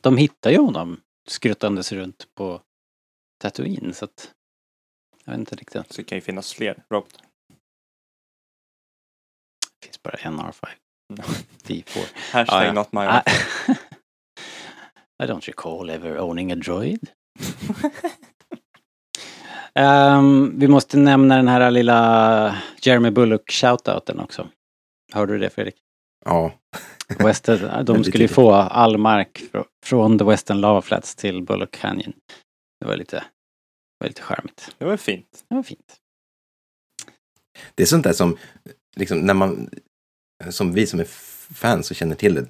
[0.00, 2.60] de hittar ju honom skruttandes runt på
[3.40, 4.32] Tatooine så att
[5.24, 5.92] jag vet inte riktigt.
[5.92, 7.26] Så det kan ju finnas fler robotar.
[9.80, 10.66] Det finns bara en R5.
[11.64, 11.98] D4.
[12.32, 12.72] Hashtag ja.
[12.72, 13.20] not my I,
[15.24, 17.10] I don't recall ever owning a droid.
[19.74, 24.48] Ehm, vi måste nämna den här lilla Jeremy Bullock shoutouten också.
[25.12, 25.76] Hörde du det Fredrik?
[26.24, 26.52] Ja,
[27.18, 31.70] Western, de skulle ju få all mark fr- från The Western Lava Flats till Bullock
[31.70, 32.12] Canyon.
[32.80, 33.24] Det var lite, det
[34.04, 34.74] var lite charmigt.
[34.78, 35.44] Det var fint.
[35.48, 35.96] Det var fint.
[37.74, 38.36] det är sånt där som,
[38.96, 39.70] liksom, när man,
[40.50, 41.04] som vi som är
[41.54, 42.46] fans och känner till det,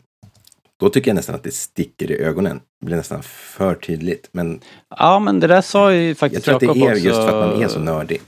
[0.80, 2.60] Då tycker jag nästan att det sticker i ögonen.
[2.80, 4.28] Det blir nästan för tydligt.
[4.32, 4.60] Men
[4.98, 7.04] Ja, men det där sa ju jag faktiskt tror att det Jakob är också.
[7.04, 8.20] just för att man är så nördig.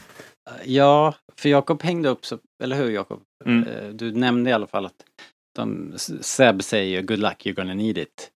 [0.64, 3.22] Ja, för Jakob hängde upp så, eller hur Jakob?
[3.44, 3.68] Mm.
[3.68, 5.04] Eh, Du nämnde i alla fall att
[5.54, 8.30] de, Seb säger good luck, you're gonna need it.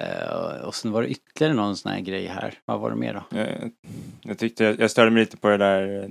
[0.00, 2.58] Eh, och sen var det ytterligare någon sån här grej här.
[2.64, 3.38] Vad var det mer då?
[3.38, 3.70] Jag,
[4.22, 6.08] jag tyckte, jag störde mig lite på det där eh,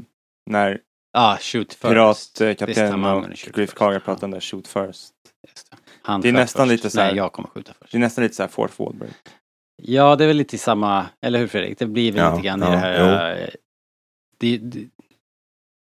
[0.50, 0.80] när
[1.14, 1.38] Ah,
[1.82, 3.74] piratkaptenen och Griff.
[3.74, 5.14] Karga pratade om det där shoot first.
[5.48, 5.78] Just det.
[6.02, 6.72] Han Det är nästan först.
[6.72, 7.92] lite så här- Nej, jag kommer skjuta först.
[7.92, 9.10] Det är nästan lite så här Fort Wahlberg.
[9.84, 11.80] Ja, det är väl lite i samma, eller hur Fredrik?
[11.80, 13.42] Det blir väl Ja, lite grann i ja, det här.
[13.42, 13.48] eh,
[14.38, 14.88] Det, det,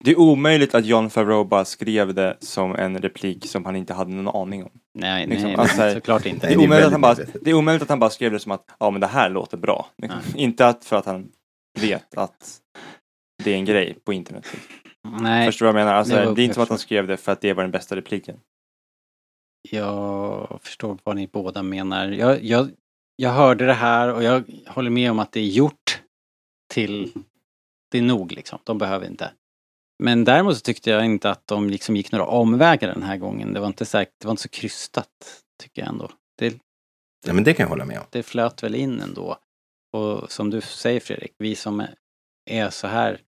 [0.03, 3.93] Det är omöjligt att John Favreau bara skrev det som en replik som han inte
[3.93, 4.69] hade någon aning om.
[4.93, 6.47] nej, Liksom, nej, alltså, nej, såklart inte.
[6.47, 8.51] Det är, omöjligt att han bara, det är omöjligt att han bara skrev det som
[8.51, 9.87] att ja men det här låter bra.
[9.97, 10.19] Liksom.
[10.35, 11.31] Inte att för att han
[11.79, 12.61] vet att
[13.43, 14.47] det är en grej på internet.
[15.21, 15.99] Nej, Förstår du vad jag menar?
[15.99, 17.71] Alltså, det det, är inte som att han skrev det för att det var den
[17.71, 18.39] bästa repliken.
[19.69, 22.07] jag förstår vad ni båda menar.
[22.07, 22.69] Jag, jag,
[23.15, 26.01] jag hörde det här och jag håller med om att det är gjort
[26.73, 27.11] till,
[27.91, 28.59] det är nog liksom.
[28.63, 29.31] De behöver inte.
[30.03, 33.53] Men däremot så tyckte jag inte att de liksom gick några omvägar den här gången.
[33.53, 36.11] Det var inte, säkert, det var inte så krystat, tycker jag ändå.
[36.37, 36.61] Det,
[37.27, 38.05] Ja, men det kan jag hålla med om.
[38.09, 39.37] det flöt väl in ändå.
[39.97, 41.87] Och som du säger Fredrik, vi som
[42.49, 43.21] är så här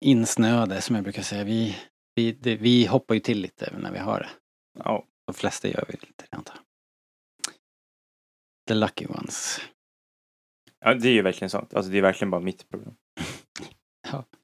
[0.00, 1.76] insnöade som jag brukar säga, vi,
[2.14, 4.28] vi, det, vi hoppar ju till lite när vi hör det.
[4.78, 5.06] Ja.
[5.26, 6.64] De flesta gör vi lite det antar jag.
[8.68, 9.60] The lucky ones.
[10.80, 11.74] ja, det är ju verkligen sant.
[11.74, 12.94] Alltså det är verkligen bara mitt problem.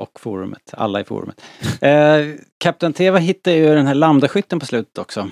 [0.00, 1.40] Och forumet, alla i forumet.
[1.80, 2.26] Eh,
[2.58, 5.30] Captain Teva hittade ju den här lambdaskytten på slutet också.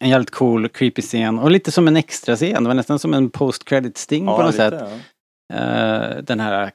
[0.00, 2.62] En jävligt cool, creepy scen och lite som en extra scen.
[2.62, 5.00] Det var nästan som en post credit sting på något lite, sätt.
[5.48, 5.56] ja.
[5.56, 6.70] Eh, den här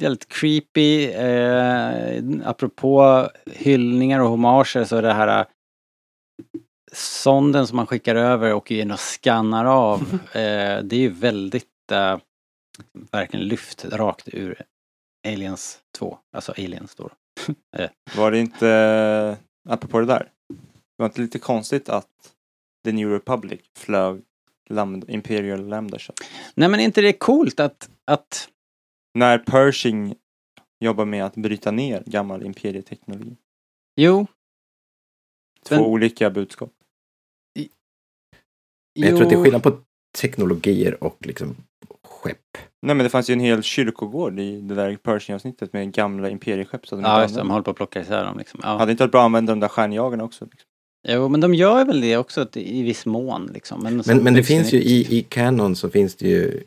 [0.00, 5.46] väldigt creepy, eh, apropå hyllningar och hommager så är det här eh,
[6.92, 10.00] sonden som man skickar över och in och skannar av.
[10.32, 12.18] eh, det är ju väldigt eh,
[13.10, 14.62] verkligen lyft rakt ur
[15.26, 17.10] Aliens 2, alltså Aliens då.
[18.16, 22.34] Var det inte, eh, apropå det där, det var inte lite konstigt att
[22.84, 24.22] The New Republic flög
[24.70, 25.98] Lambda, Imperial Lambda?
[26.54, 28.48] Nej men är inte det coolt att, att
[29.14, 30.14] När Pershing
[30.80, 33.36] jobbar med att bryta ner gammal imperieteknologi.
[33.96, 34.26] jo,
[35.64, 36.72] Två Men- olika budskap.
[39.00, 39.80] Men jag tror att det är skillnad på
[40.18, 41.56] teknologier och liksom
[42.22, 42.36] skepp.
[42.82, 46.86] Nej men det fanns ju en hel kyrkogård i det där Pershing-avsnittet med gamla imperieskepp
[46.86, 48.60] som de Ja just det, de håller på att plocka isär dem liksom.
[48.62, 48.78] Ja.
[48.78, 50.44] Hade inte varit bra att använda de där stjärnjagarna också?
[50.44, 50.68] Liksom.
[51.08, 53.82] Jo men de gör väl det också i viss mån liksom.
[53.82, 56.62] Men, Men, men det finns ju i, i Canon så finns det ju,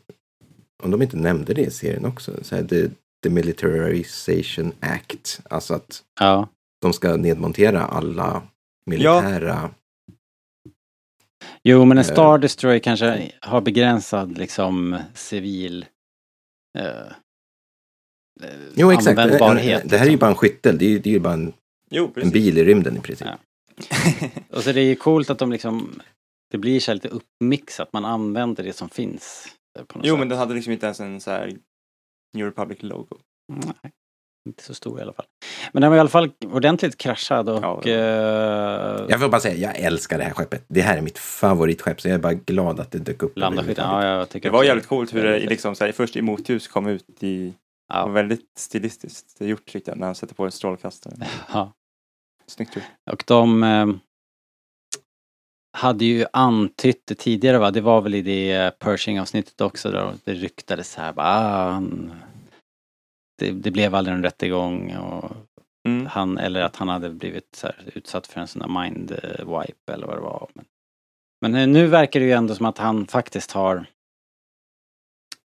[0.82, 2.88] om de inte nämnde det i serien också, så här, the,
[3.22, 5.40] the Militarization Act.
[5.50, 6.48] Alltså att Ja.
[6.82, 8.42] de ska nedmontera alla
[8.86, 9.70] militära...
[11.68, 12.12] Jo men en Eh.
[12.12, 15.86] Star Destroyer kanske har begränsad liksom civil
[16.78, 16.86] eh,
[18.42, 19.18] eh, Jo, exakt.
[19.18, 19.82] Användbarhet.
[19.82, 20.18] en, det här är ju liksom.
[20.26, 20.78] bara en skyttel.
[20.78, 21.52] Det är ju, det är ju bara en,
[21.90, 23.28] Jo, en bil i rymden i princip.
[23.28, 23.38] Ja.
[24.56, 26.02] Och så det är ju coolt att de liksom
[26.50, 29.46] det blir så lite uppmixat, man använder det som finns.
[29.78, 30.18] eh, På något jo, sätt.
[30.18, 31.52] men den hade liksom inte ens en så här
[32.36, 33.18] New Republic-logo.
[33.52, 33.92] Nej,
[34.46, 35.26] inte så stor i alla fall.
[35.72, 37.62] Men den var i alla fall ordentligt kraschad och...
[37.62, 40.64] Ja, eh, Jag får bara säga, jag älskar det här skeppet.
[40.68, 43.32] Det här är mitt favoritskepp, så jag är bara glad att det dök upp.
[43.34, 46.68] Ja jag tycker Det var jävligt coolt hur det liksom så här, först i motljus
[46.68, 47.44] kom ut i...
[47.88, 51.14] Det var Ja, väldigt stilistiskt gjort tyckte jag, när han sätter på en strålkastare.
[51.52, 51.72] ja.
[52.46, 52.84] Snyggt gjort.
[53.10, 53.86] Och de eh,
[55.78, 60.32] hade ju antytt det tidigare va, det var väl i det Pershing-avsnittet också där det
[60.34, 62.12] ryktades så här bara, ah, han,
[63.42, 65.36] det, det blev aldrig en rättegång och
[65.88, 66.06] Mm.
[66.06, 69.60] han, eller att han hade blivit så här, utsatt för en sån där mind eh,
[69.60, 70.50] wipe eller vad det var.
[70.54, 70.64] Men,
[71.40, 73.86] men eh, nu verkar det ju ändå som att han faktiskt har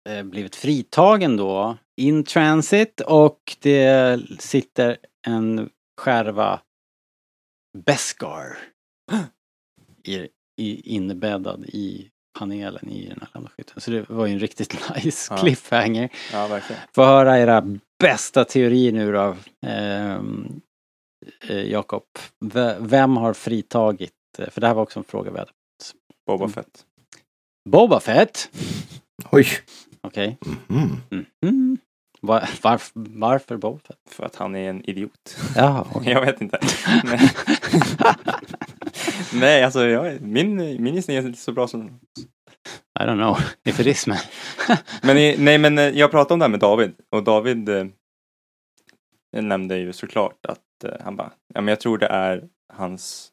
[0.10, 5.70] eh, blivit fritagen då in transit och det sitter en
[6.02, 6.62] skärva
[7.78, 8.58] Beskar
[10.04, 10.30] i,
[10.62, 13.82] i, inbäddad i panelen i den här landskytten.
[13.82, 15.38] Så det var ju en riktigt nice Ja.
[15.42, 16.10] cliffhanger.
[16.34, 16.82] Ja, verkligen.
[16.96, 17.64] Få höra era
[18.00, 19.36] bästa teorier nu då.
[19.68, 20.62] Ehm,
[21.50, 22.04] eh, Jakob,
[22.80, 25.52] vem har fritagit, eh, för det här var också en fråga vi hade.
[26.28, 26.54] Boba Mm.
[26.54, 26.86] Fett.
[27.70, 28.50] Boba Fett!
[29.32, 29.48] Oj!
[30.02, 30.38] Okej.
[30.68, 31.02] Mhm.
[31.42, 31.78] Mhm.
[32.22, 33.98] Var, varf, varför Boba Fett?
[34.10, 35.38] För att han är en idiot.
[35.56, 36.14] Jaha, okej.
[36.14, 36.60] jag vet inte.
[39.34, 42.00] Nej, alltså jag, min, min gissning är inte så bra som...
[43.00, 44.18] I don't know if it is man.
[45.04, 47.86] Men i, nej men eh, jag pratade om det här med David och David eh,
[49.42, 53.32] nämnde ju såklart att eh, han bara, ja men jag tror det är hans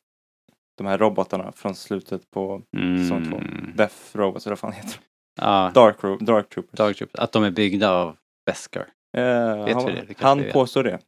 [0.78, 2.62] de här robotarna från slutet på
[3.02, 3.36] säsong två.
[3.36, 3.72] Mm.
[3.76, 5.04] Death Robots, eller vad fan heter de?
[5.44, 6.76] Ja, Dark, Ro- Dark Troopers.
[6.78, 7.20] Dark Troopers.
[7.20, 8.86] Att de är byggda av Beskar.
[9.16, 10.04] Eh, Vet han vi det?
[10.08, 10.98] Det han vi påstår det.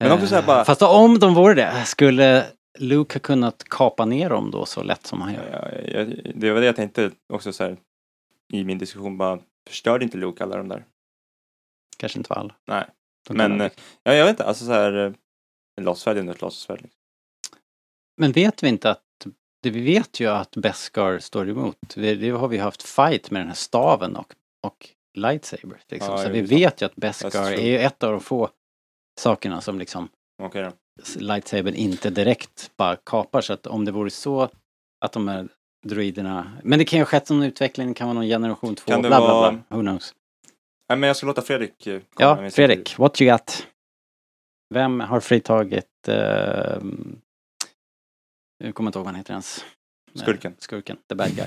[0.00, 2.46] Men också så här bara- Fast om de vore det, skulle
[2.78, 5.48] Luke ha kunnat kapa ner dem då så lätt som han gör?
[5.52, 7.76] Ja, jag, det var det jag tänkte också så här
[8.52, 10.84] i min diskussion bara, förstörde inte Luke alla de där?
[11.96, 12.54] Kanske inte för alla.
[12.66, 12.86] Nej.
[13.28, 13.70] De Men
[14.02, 14.92] ja, jag vet inte, alltså så här,
[15.76, 16.82] en låtsasvärd är ändå ett låtsasvärd.
[16.82, 17.00] Liksom.
[18.16, 19.02] Men vet vi inte att
[19.62, 21.96] det, vi vet ju att Beskar står emot.
[21.96, 25.80] Vi, det har vi haft fight med den här staven och, och lightsaber.
[25.88, 26.10] Liksom.
[26.10, 28.50] Ja, så vi det vet ju att Beskar är ett av de få
[29.20, 30.08] sakerna som liksom
[30.38, 30.72] då.
[31.16, 33.40] Lightsabern inte direkt bara kapar.
[33.40, 34.48] Så att om det vore så
[35.04, 35.48] att de här
[35.86, 38.90] droiderna, men det kan ju ha skett någon utveckling, det kan vara någon generation två,
[38.90, 40.14] Kan det bla bla vara- bla, who knows.
[40.88, 43.66] Nej, men jag ska låta Fredrik eh, komma Ja, med sin Fredrik, what you got?
[44.74, 46.14] Vem har fritagit, uh,
[48.64, 49.64] jag kommer inte ihåg vad han heter ens.
[50.14, 50.54] Skurken.
[50.58, 51.46] Skurken, the bad guy.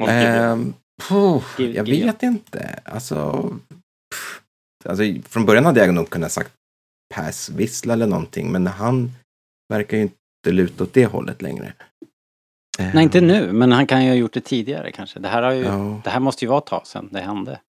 [0.00, 0.14] Gideon.
[0.18, 0.74] Ehm,
[1.08, 2.80] puh, Giv- jag vet inte.
[2.84, 3.42] Alltså,
[4.10, 4.42] pff.
[4.84, 6.52] alltså, från början hade jag nog kunnat sagt
[7.14, 9.10] pass vissla eller någonting, men han
[9.68, 11.72] verkar ju inte luta åt det hållet längre.
[12.78, 15.18] Nej, inte nu, men han kan ju ha gjort det tidigare kanske.
[15.20, 16.00] Det här, har ju, Ja.
[16.04, 17.60] det här måste ju vara ett tag sedan det hände.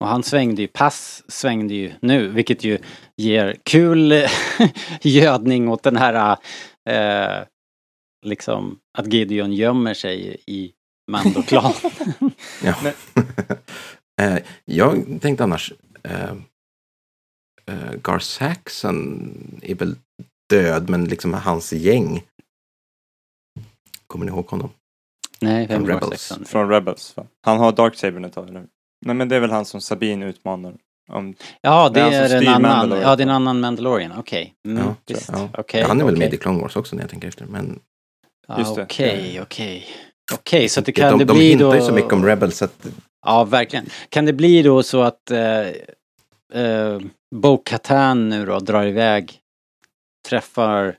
[0.00, 2.78] Och han svängde ju, pass svängde ju nu, vilket ju
[3.16, 4.12] ger kul
[5.02, 6.36] gödning åt den här,
[6.90, 7.44] eh,
[8.26, 10.72] liksom, att Gideon gömmer sig i
[11.10, 11.72] Mando-klan.
[12.64, 12.74] Ja.
[12.82, 12.94] Nej.
[14.20, 15.72] Eh, jag tänkte annars,
[16.08, 16.34] uh,
[17.68, 19.96] uh, Gar Saxon är väl
[20.50, 22.22] död, men liksom hans gäng.
[24.06, 24.70] Kommer ni ihåg honom?
[25.40, 26.20] Nej, vem From var Rebels.
[26.22, 26.44] sexan?
[26.44, 27.16] Från Rebels.
[27.16, 27.26] Va?
[27.46, 28.64] Han har Darksabern ett tag, eller?
[29.06, 30.74] Nej, men det är väl han som Sabine utmanar.
[31.10, 34.54] Om, Ja, det Det är är en annan, ja det är en annan Mandalorian, okej.
[34.68, 35.48] Mm, Ja, ja.
[35.58, 36.26] Okej, han är väl okej.
[36.26, 37.44] med i Clone Wars också när jag tänker efter.
[37.46, 37.80] Men
[38.58, 38.82] Just det.
[38.82, 39.86] Okej, okej.
[40.34, 41.74] Okej, så det kan de, det de bli hintar då...
[41.74, 42.86] ju så mycket om Rebels att
[43.26, 43.86] Ja, verkligen.
[44.08, 45.38] Kan det bli då så att eh,
[46.52, 47.00] eh,
[47.34, 49.40] Bo-Katan nu då drar iväg,
[50.28, 50.96] träffar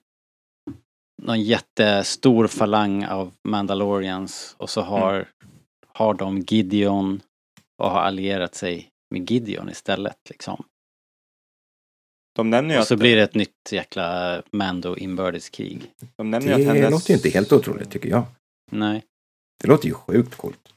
[1.22, 5.28] någon jättestor falang av Mandalorians och så har,
[5.88, 7.22] har de Gideon
[7.78, 10.64] och har allierat sig med Gideon istället liksom.
[12.36, 15.92] de nämner ju Och så att, blir det ett nytt jäkla Mando inbördeskrig.
[16.16, 18.24] de nämner ju att det hennes, låter ju inte helt otroligt tycker jag.
[18.72, 19.04] Nej.
[19.62, 20.74] Det låter ju sjukt coolt.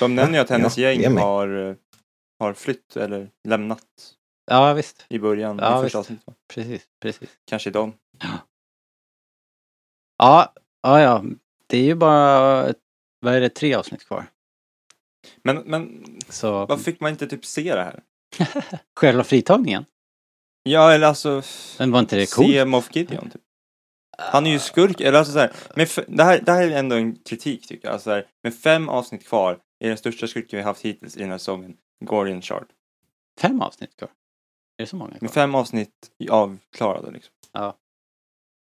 [0.00, 1.74] De nämner ju att hennes Ja, gäng har, eh,
[2.40, 3.84] har flytt eller lämnat
[4.50, 5.06] Ja, visst.
[5.08, 5.58] i början.
[5.58, 5.96] Ja, i visst.
[5.96, 6.34] första va?
[6.54, 7.30] Precis, precis.
[7.46, 7.94] Kanske de.
[10.18, 11.24] Ja, ja, ja.
[11.66, 12.62] Det är ju bara,
[13.20, 14.26] vad är det, tre avsnitt kvar.
[15.42, 18.02] Men, men Så varför fick man inte typ se det här?
[19.00, 19.84] själva fritagningen,
[20.62, 21.42] Ja, eller alltså...
[21.78, 22.48] men var inte det coolt?
[22.48, 23.42] Se Moff Gideon, typ.
[24.18, 26.96] Han är ju skurk, eller alltså så här, med det, här, det här är ändå
[26.96, 27.92] en kritik tycker jag.
[27.92, 31.20] Alltså så här, med fem avsnitt kvar är den största skurken vi haft hittills i
[31.20, 32.66] den här säsongen Gorian Shard.
[33.40, 34.08] Fem avsnitt kvar?
[34.78, 35.28] Är det så många kvar?
[35.28, 37.32] fem avsnitt avklarade liksom.
[37.52, 37.76] Ja.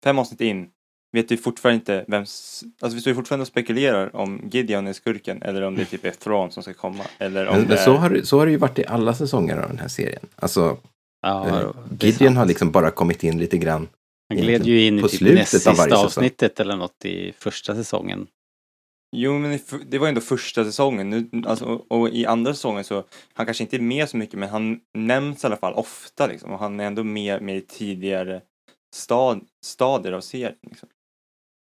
[0.04, 0.70] Fem avsnitt in
[1.12, 2.22] vet vi fortfarande inte vem...
[2.22, 5.84] s- Alltså vi står ju fortfarande och spekulerar om Gideon är skurken eller om det
[5.84, 7.04] typ är Thrawn som ska komma.
[7.18, 7.96] Eller om Men, det men så, är...
[7.96, 10.26] har, det- så har det ju varit i alla säsonger av den här serien.
[10.36, 10.78] Alltså,
[11.22, 13.88] Ja, eh, är Gideon har liksom bara kommit in lite grann.
[14.28, 17.32] Han gled ju in i på typ slutet näst av sista avsnittet eller något i
[17.38, 18.26] första säsongen.
[19.16, 21.10] Jo, men det var ändå första säsongen.
[21.10, 24.48] Nu, alltså, och, i andra säsongen så, han kanske inte är med så mycket, men
[24.48, 26.52] han nämns i alla fall ofta liksom.
[26.52, 28.42] Och han är ändå med, med i tidigare
[28.94, 30.54] stad, stadier av serien.
[30.70, 30.88] Liksom.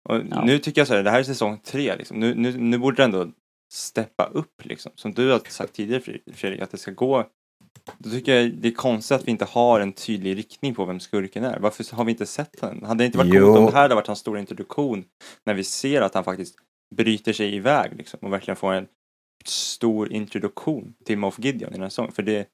[0.09, 0.45] Och Ja.
[0.45, 2.21] nu tycker jag så här, det här är säsong tre liksom.
[2.21, 3.33] Nu, nu, nu borde det ändå
[3.73, 4.93] steppa upp liksom.
[4.95, 7.25] Som du har sagt tidigare Fred- Fredrik, att det ska gå.
[7.99, 11.01] Då tycker jag det är konstigt att vi inte har en tydlig riktning på vem
[11.01, 11.59] skurken är.
[11.59, 12.85] Varför har vi inte sett den?
[12.85, 13.47] Hade det inte varit Jo.
[13.47, 15.05] coolt om det här hade varit hans stora introduktion
[15.47, 16.55] när vi ser att han faktiskt
[16.97, 18.87] bryter sig iväg liksom, och verkligen får en
[19.45, 22.13] stor introduktion till Moff Gideon i den här säsongen.
[22.13, 22.47] För det,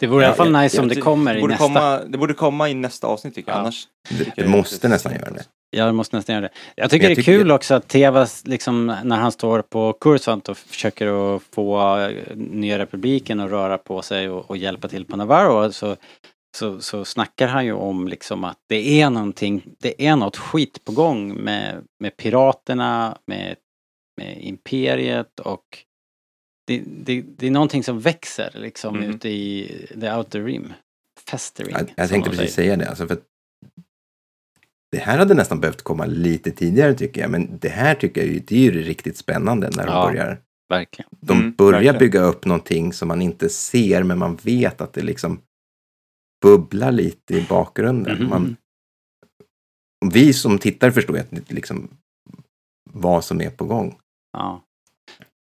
[0.00, 1.66] Det vore i alla fall Ja, nice om det kommer det i borde nästa.
[1.66, 3.56] komma, det borde komma i nästa avsnitt tycker jag.
[3.56, 3.60] Ja.
[3.60, 5.44] Annars Det, tycker det jag måste nästan göra det.
[5.70, 6.52] Ja, det måste nästan göra det.
[6.76, 9.92] Jag tycker Jag det är tycker- kul också att Tevas, liksom, när han står på
[9.92, 14.88] Kursant och försöker att få eh, Nya Republiken att röra på sig och, och hjälpa
[14.88, 15.96] till på Navarro så,
[16.54, 20.84] så, så snackar han ju om liksom att det är någonting, det är något skit
[20.84, 23.56] på gång med, med piraterna, med,
[24.16, 25.64] med imperiet och
[26.66, 29.10] det, det, det är någonting som växer liksom Mhm.
[29.10, 29.68] ute i
[30.00, 30.72] the outer rim.
[31.30, 31.72] Festering.
[31.78, 32.68] Jag, jag tänkte precis säger.
[32.68, 32.88] säga det.
[32.88, 33.18] Alltså för
[34.92, 37.30] det här hade nästan behövt komma lite tidigare tycker jag.
[37.30, 40.06] Men det här tycker jag ju, det är ju riktigt spännande när de Ja.
[40.06, 40.40] börjar.
[40.68, 41.08] Verkligen.
[41.20, 41.98] De Mm, börjar verkligen.
[41.98, 45.40] bygga upp någonting som man inte ser men man vet att det liksom
[46.42, 48.18] bubblar lite i bakgrunden.
[48.18, 48.28] Mhm.
[48.28, 48.56] Man,
[50.12, 51.88] vi som tittar förstår ju att liksom
[52.90, 53.98] vad som är på gång.
[54.32, 54.64] Ja.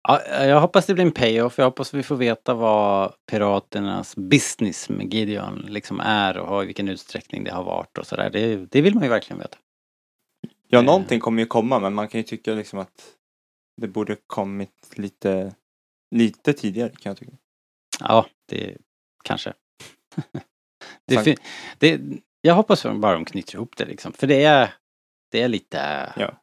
[0.08, 0.46] ja.
[0.46, 1.58] Jag hoppas det blir en payoff.
[1.58, 6.90] Jag hoppas vi får veta vad piraternas business med Gideon liksom är och i vilken
[6.90, 8.30] utsträckning det har varit och sådär.
[8.30, 9.58] Det, det vill man ju verkligen veta.
[10.68, 10.86] Ja, Eh.
[10.86, 13.12] någonting kommer ju komma, men man kan ju tycka liksom att
[13.82, 15.56] det borde kommit lite,
[16.16, 17.32] lite tidigare kan jag tycka.
[18.00, 18.78] Ja, det
[19.24, 19.54] kanske.
[21.08, 21.38] det,
[21.80, 22.02] det,
[22.42, 24.14] jag hoppas bara de knyter ihop det liksom.
[24.14, 24.74] För det är,
[25.32, 25.78] det är lite...
[26.18, 26.42] Ja.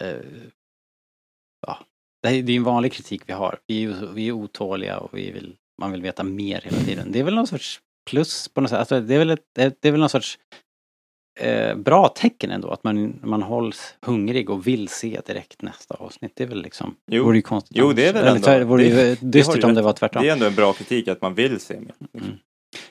[0.00, 0.16] eh,
[1.66, 1.78] ja.
[2.22, 3.58] Det är det är en vanlig kritik vi har.
[3.66, 7.12] Vi är, ju- vi är otåliga och vi vill, man vill veta mer hela tiden.
[7.12, 8.78] Det är väl någon sorts plus på något sätt.
[8.78, 10.38] Alltså, det, är väl ett, det är väl någon sorts
[11.40, 12.70] eh, bra tecken ändå.
[12.70, 16.32] Att man, man hålls hungrig och vill se direkt nästa avsnitt.
[16.36, 16.96] Det är väl liksom...
[17.06, 17.24] Jo.
[17.24, 19.66] vore ju konstigt Jo, det är väl ändå- tvär- vore ju det- det dystert du
[19.66, 20.22] om det var tvärtom.
[20.22, 21.94] Det är ändå en bra kritik att man vill se mer.
[21.98, 22.20] liksom.
[22.28, 22.38] Mm.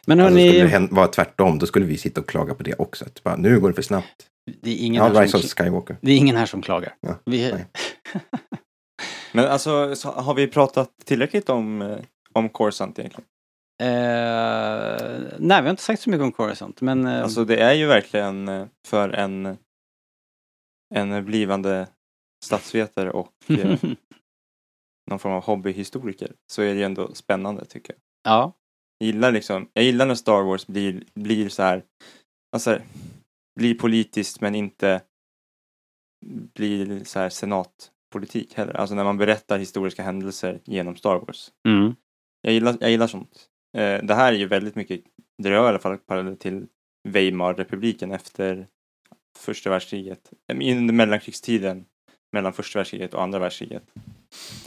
[0.07, 2.63] Men Alltså, hörni, skulle det hän- vara tvärtom, då skulle vi sitta och klaga på
[2.63, 3.05] det också.
[3.05, 4.27] Att bara, nu går det för snabbt.
[4.61, 5.97] det är ingen Ja, här Rise som, Skywalker.
[6.01, 6.95] Det är ingen här som klagar.
[7.01, 7.53] Ja, Vi.
[9.33, 11.97] Men alltså, så har vi pratat tillräckligt om, eh,
[12.33, 13.25] om Coruscant egentligen?
[13.83, 17.73] eh, nej, vi har inte sagt så mycket om Coruscant, men eh, Alltså det är
[17.73, 19.57] ju verkligen eh, för en,
[20.95, 21.87] en blivande
[22.45, 23.79] statsvetare och eh,
[25.09, 28.31] någon form av hobbyhistoriker så är det ju ändå spännande tycker jag.
[28.33, 28.53] ja,
[28.97, 31.83] Jag gillar liksom, jag gillar när Star Wars blir, blir så här,
[32.51, 32.79] alltså,
[33.59, 35.01] blir politiskt men inte
[36.55, 38.73] blir så här senatpolitik heller.
[38.73, 41.51] Alltså när man berättar historiska händelser genom Star Wars.
[41.67, 41.95] mm,
[42.41, 43.47] Jag gillar, jag gillar sånt.
[43.77, 45.01] Eh, det här är ju väldigt mycket,
[45.37, 46.67] det rör i alla fall parallell till
[47.09, 48.67] Weimarrepubliken efter
[49.37, 50.33] första världskriget.
[50.51, 51.85] Under mellankrigstiden
[52.33, 53.83] mellan första världskriget och andra världskriget.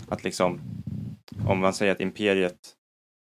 [0.08, 0.60] Att liksom,
[1.48, 2.74] om man säger att imperiet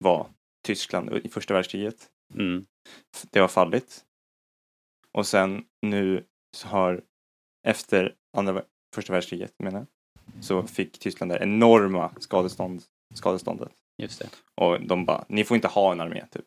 [0.05, 0.26] var
[0.63, 2.09] Tyskland i första världskriget.
[2.35, 2.67] mm,
[3.31, 4.05] Det har fallit.
[5.13, 6.25] Och sen nu
[6.57, 7.03] så har
[7.67, 8.63] efter andra,
[8.95, 9.87] första världskriget menar jag,
[10.45, 12.83] så fick Tyskland det enorma skadestånd,
[13.15, 13.73] skadeståndet.
[14.03, 14.29] just det.
[14.55, 16.45] Och de bara, ni får inte ha en armé typ.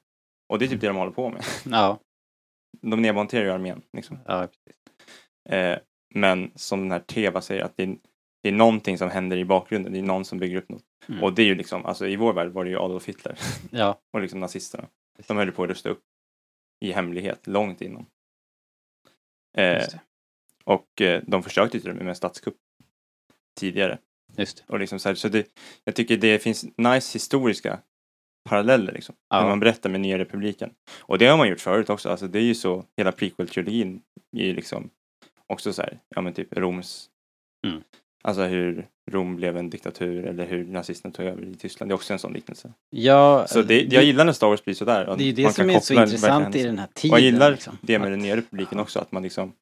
[0.49, 1.43] Och det är typ det de håller på med.
[1.65, 1.99] Ja,
[2.81, 3.81] De nedmonterar ju armén.
[3.93, 4.19] Liksom.
[4.25, 4.47] ja,
[5.49, 5.79] Eh,
[6.15, 7.97] men som den här Teva säger, att det är,
[8.43, 9.93] det är någonting som händer i bakgrunden.
[9.93, 10.83] Det är någon som bygger upp något.
[11.07, 11.23] Mm.
[11.23, 13.39] Och det är ju liksom, alltså i vår värld var det ju Adolf Hitler
[13.71, 14.87] ja, och liksom nazisterna.
[15.27, 16.01] De höll på att rusta upp
[16.79, 18.05] i hemlighet, långt innan.
[19.57, 19.85] Eh,
[20.63, 22.55] och eh, de försökte ju med en statskupp
[23.59, 23.97] tidigare.
[24.37, 24.73] Just det.
[24.73, 25.47] Och liksom så här, så det,
[25.83, 27.79] jag tycker det finns nice historiska
[28.49, 29.15] paralleller liksom.
[29.29, 29.41] Ja.
[29.41, 30.73] När man berättar med Nya Republiken.
[30.99, 32.09] Och det har man gjort förut också.
[32.09, 34.01] Alltså det är ju så, hela prequel-trilogin
[34.31, 34.89] är ju liksom
[35.47, 37.09] också så här, ja men typ Roms,
[37.67, 37.83] Mm.
[38.23, 41.89] Alltså hur Rom blev en diktatur eller hur nazisterna tog över i Tyskland.
[41.89, 42.73] Det är också en sån liknelse.
[42.89, 45.05] Ja, Så det, jag gillar när Star Wars blir sådär.
[45.09, 46.93] och det är ju det man som kan är så intressant i den här och
[46.93, 47.11] tiden.
[47.15, 47.77] jag gillar liksom.
[47.81, 49.53] det med den nya republiken också, att man liksom,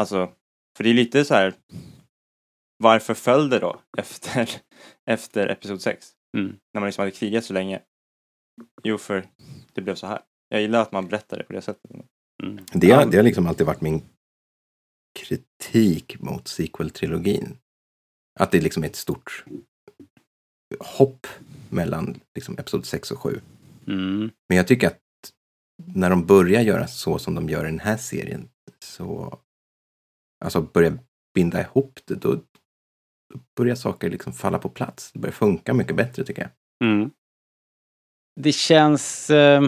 [0.00, 0.32] alltså,
[0.76, 1.54] för det är lite så här,
[2.82, 4.50] varför föll det då efter,
[5.10, 6.12] efter Episod 6?
[6.36, 6.56] Mm.
[6.74, 7.80] När man liksom hade krigat så länge.
[8.82, 9.26] Jo, för
[9.72, 10.20] det blev så här.
[10.48, 11.90] Jag gillar att man berättar det på det sättet.
[12.42, 12.64] Mm.
[12.72, 14.02] Det, har- det har liksom alltid varit min
[15.18, 17.56] kritik mot sequel-trilogin.
[18.40, 19.44] Att det liksom är ett stort
[20.78, 21.26] hopp
[21.70, 23.40] mellan liksom episod 6 och 7.
[23.86, 24.30] Mm.
[24.48, 25.00] Men jag tycker att
[25.84, 29.38] när de börjar göra så som de gör i den här serien så
[30.44, 30.98] alltså börjar
[31.34, 35.12] binda ihop det då, då börjar saker liksom falla på plats.
[35.12, 36.50] Det börjar funka mycket bättre tycker jag.
[36.90, 37.10] Mm.
[38.40, 39.62] Det känns eh,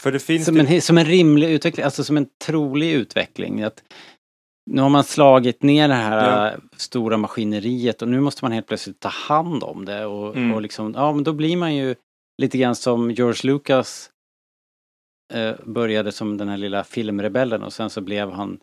[0.00, 3.62] För det finns som, typ, en, som en rimlig utveckling, alltså som en trolig utveckling.
[3.62, 3.82] Att
[4.70, 6.58] nu har man slagit ner det här Ja.
[6.76, 10.54] stora maskineriet och nu måste man helt plötsligt ta hand om det och, Mm.
[10.54, 11.94] och liksom, ja men då blir man ju
[12.42, 14.10] lite grann som George Lucas
[15.34, 18.60] eh, började som den här lilla filmrebellen och sen så blev han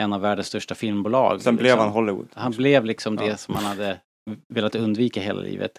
[0.00, 1.42] en av världens största filmbolag.
[1.42, 1.80] sen blev liksom.
[1.80, 2.28] han Hollywood.
[2.34, 3.36] Han blev liksom det Ja.
[3.36, 4.00] som man hade
[4.48, 5.72] velat undvika hela livet.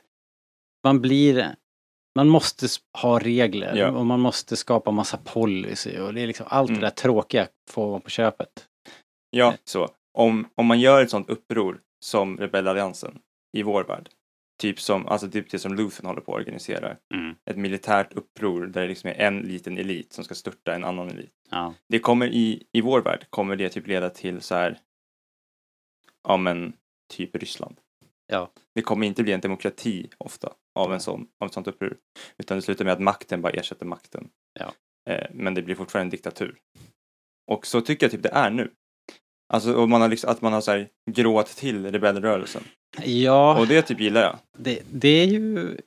[0.84, 1.56] Man blir...
[2.16, 2.68] Man måste
[3.02, 3.92] ha regler Ja.
[3.92, 6.82] och man måste skapa massa policy och det är liksom allt Mm.
[6.82, 8.50] det där tråkiga får man på köpet.
[9.36, 9.90] Ja, så.
[10.14, 13.20] Om, om man gör ett sånt uppror som Rebellalliansen
[13.58, 14.10] i vår värld.
[14.62, 16.98] Typ som, alltså typ det som Luthen håller på att organisera.
[17.14, 17.36] Mm.
[17.46, 21.10] Ett militärt uppror där det liksom är en liten elit som ska störta en annan
[21.10, 21.32] elit.
[21.50, 21.74] Ja.
[21.90, 24.80] Det kommer i, i vår värld kommer det typ leda till så här,
[26.24, 26.74] ja men
[27.14, 27.76] typ Ryssland.
[28.28, 28.52] Ja.
[28.76, 31.98] Det kommer inte bli en demokrati ofta av, en sån, av ett sånt uppror.
[32.38, 34.30] Utan det slutar med att makten bara ersätter makten.
[34.60, 34.74] Ja.
[35.10, 36.60] Eh, men det blir fortfarande en diktatur.
[37.52, 38.72] Och så tycker jag typ det är nu.
[39.54, 42.64] Alltså och man har liksom, att man har så här gråat till rebellrörelsen.
[43.04, 44.38] Ja, Och det typ gillar jag.
[44.58, 45.78] det, det är ju...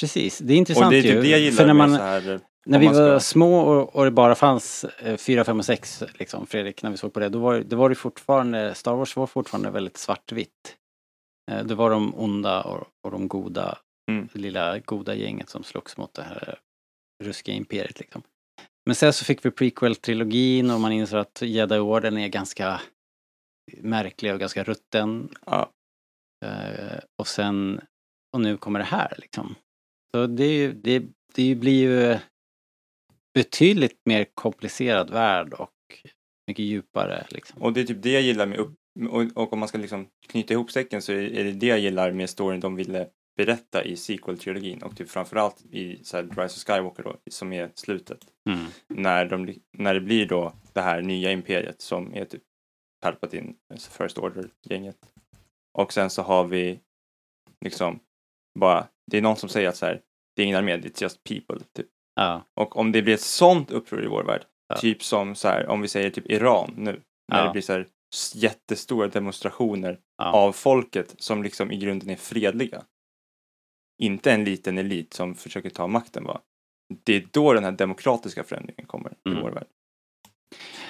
[0.00, 1.20] Precis, det är intressant Och det är typ ju.
[1.22, 4.04] det jag gillar för när med man, så här, När vi var små och, och
[4.04, 7.28] det bara fanns eh, 4, 5 och 6 liksom, Fredrik, när vi såg på det,
[7.28, 10.76] då var, det var det fortfarande, Star Wars var fortfarande väldigt svartvitt.
[11.50, 13.78] Eh, Det var de onda och, och de goda,
[14.10, 14.28] Mm.
[14.32, 16.58] det lilla goda gänget som slogs mot det här
[17.24, 18.22] ruskiga imperiet liksom.
[18.86, 22.80] Men sen så fick vi prequel-trilogin och man insåg att Jedi-orden är ganska
[23.76, 25.28] märklig och ganska rutten.
[25.46, 25.70] Ja.
[26.44, 27.80] Eh, och sen,
[28.32, 29.54] och nu kommer det här liksom.
[30.14, 31.04] Så det, är ju- det,
[31.34, 32.18] det blir ju
[33.34, 35.70] betydligt mer komplicerad värld och
[36.46, 37.62] mycket djupare liksom.
[37.62, 38.74] Och det är typ det jag gillar med upp...
[39.10, 41.78] Och, och om man ska liksom knyta ihop säcken så är är det det jag
[41.78, 46.42] gillar med storyn de ville berätta i sequel-trilogin och typ framförallt i så här, Rise
[46.42, 48.18] of Skywalker då, som är slutet.
[48.50, 48.64] Mm.
[48.88, 52.42] När, de, när det blir då det här nya imperiet som är typ
[53.02, 53.54] Palpatine,
[53.90, 54.96] First Order-gänget.
[55.78, 56.80] Och sen så har vi
[57.64, 58.00] liksom
[58.58, 60.00] bara, det är någon som säger att så här,
[60.36, 61.58] det är ingen armé, it's just people.
[61.76, 61.86] Typ.
[62.14, 64.76] Ja, Och om det blir ett sånt uppror i vår värld, Ja.
[64.76, 67.02] typ som så här, om vi säger typ Iran nu,
[67.32, 67.44] när Ja.
[67.44, 67.86] det blir så här
[68.34, 70.00] jättestora demonstrationer
[70.32, 72.84] av folket som liksom i grunden är fredliga.
[73.98, 76.40] Inte en liten elit som försöker ta makten va.
[77.04, 79.42] Det är då den här demokratiska förändringen kommer i Mm.
[79.42, 79.66] vår värld.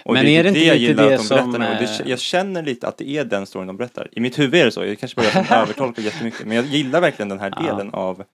[0.04, 1.86] Och Men det är det inte jag gillar det att de som, berättar nu.
[1.86, 4.08] Det, eh, jag känner lite att det är den storyn de berättar.
[4.12, 6.46] I mitt huvud är det så, jag kanske som övertolkar jättemycket.
[6.46, 7.62] Men jag gillar verkligen den här Ja.
[7.62, 8.24] delen av,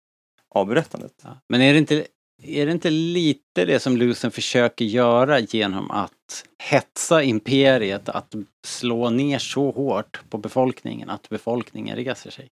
[0.54, 1.12] av berättandet.
[1.22, 1.40] Ja.
[1.48, 2.06] Men är det, inte,
[2.42, 8.34] är det inte lite det som Lucen försöker göra genom att hetsa imperiet att
[8.66, 12.48] slå ner så hårt på befolkningen att befolkningen reser sig?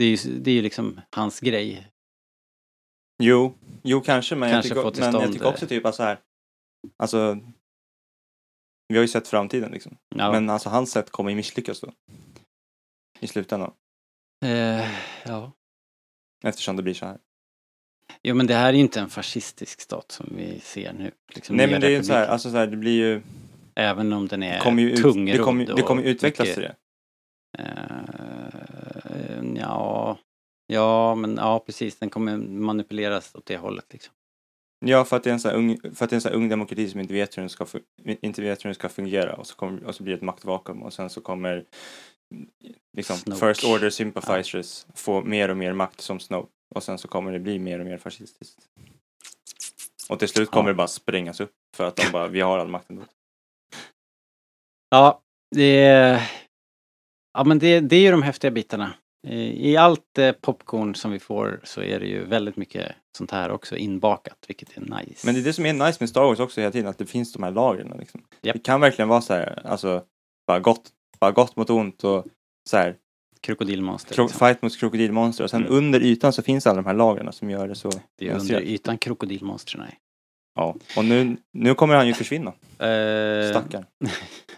[0.00, 1.88] Det är ju det är ju liksom hans grej.
[3.22, 5.50] Jo, jo kanske, men, Kanske jag, tycker, men jag tycker det.
[5.50, 6.18] också typ att så här,
[6.96, 7.38] alltså,
[8.88, 9.96] vi har ju sett framtiden liksom.
[10.16, 10.32] Ja.
[10.32, 11.92] Men alltså hans sätt kommer ju misslyckas då.
[13.20, 13.72] I slutändan.
[14.44, 14.88] Eh,
[15.24, 15.52] ja.
[16.44, 17.18] Eftersom det blir så här.
[18.22, 21.10] Jo men det här är ju inte en fascistisk stat som vi ser nu.
[21.34, 23.22] Liksom Nej men det är ju så här, alltså så här, det blir ju,
[23.74, 26.08] Även om den är det kommer ju, ut, det tungrodd kommer, det och kommer ju
[26.08, 26.76] utvecklas till det.
[27.58, 28.59] Eh,
[29.56, 30.18] ja,
[30.66, 31.96] ja, men ja precis.
[31.96, 34.14] Den kommer manipuleras åt det hållet liksom.
[34.86, 36.32] Ja, för att det är en sån här ung, för att det är en sån
[36.32, 37.66] ung demokrati som inte vet hur den ska,
[38.04, 40.82] inte vet hur den ska fungera och så, kommer, och så blir det ett maktvakuum
[40.82, 41.64] och sen så kommer
[42.96, 43.46] liksom Snoke.
[43.46, 47.38] First Order Sympathizers få mer och mer makt som Snoke och sen så kommer det
[47.38, 48.58] bli mer och mer fascistiskt.
[50.08, 50.72] Och till slut kommer Ja.
[50.72, 53.02] det bara sprängas upp för att de bara, vi har all makten då.
[54.90, 55.20] Ja,
[55.56, 56.30] det är,
[57.32, 58.94] ja, men det, det är ju de häftiga bitarna.
[59.28, 63.30] I i allt eh, popcorn som vi får så är det ju väldigt mycket sånt
[63.30, 65.26] här också inbakat, vilket är nice.
[65.26, 67.06] Men det är det som är nice med Star Wars också hela tiden, att det
[67.06, 68.22] finns de här lagren liksom.
[68.42, 68.54] Japp.
[68.54, 70.02] Det kan verkligen vara så här, alltså,
[70.46, 70.88] bara gott,
[71.20, 72.26] bara gott mot ont och
[72.70, 72.96] så här,
[73.42, 74.14] Krokodilmonster.
[74.14, 74.46] Kro- liksom.
[74.48, 75.72] fight mot krokodilmonster och sen Mm.
[75.76, 78.60] under ytan så finns alla de här lagren som gör det så Det är under
[78.60, 79.94] ytan krokodilmonstren är.
[80.54, 82.50] Ja, och nu, nu kommer han ju försvinna.
[82.78, 83.84] Eh, Stackarn.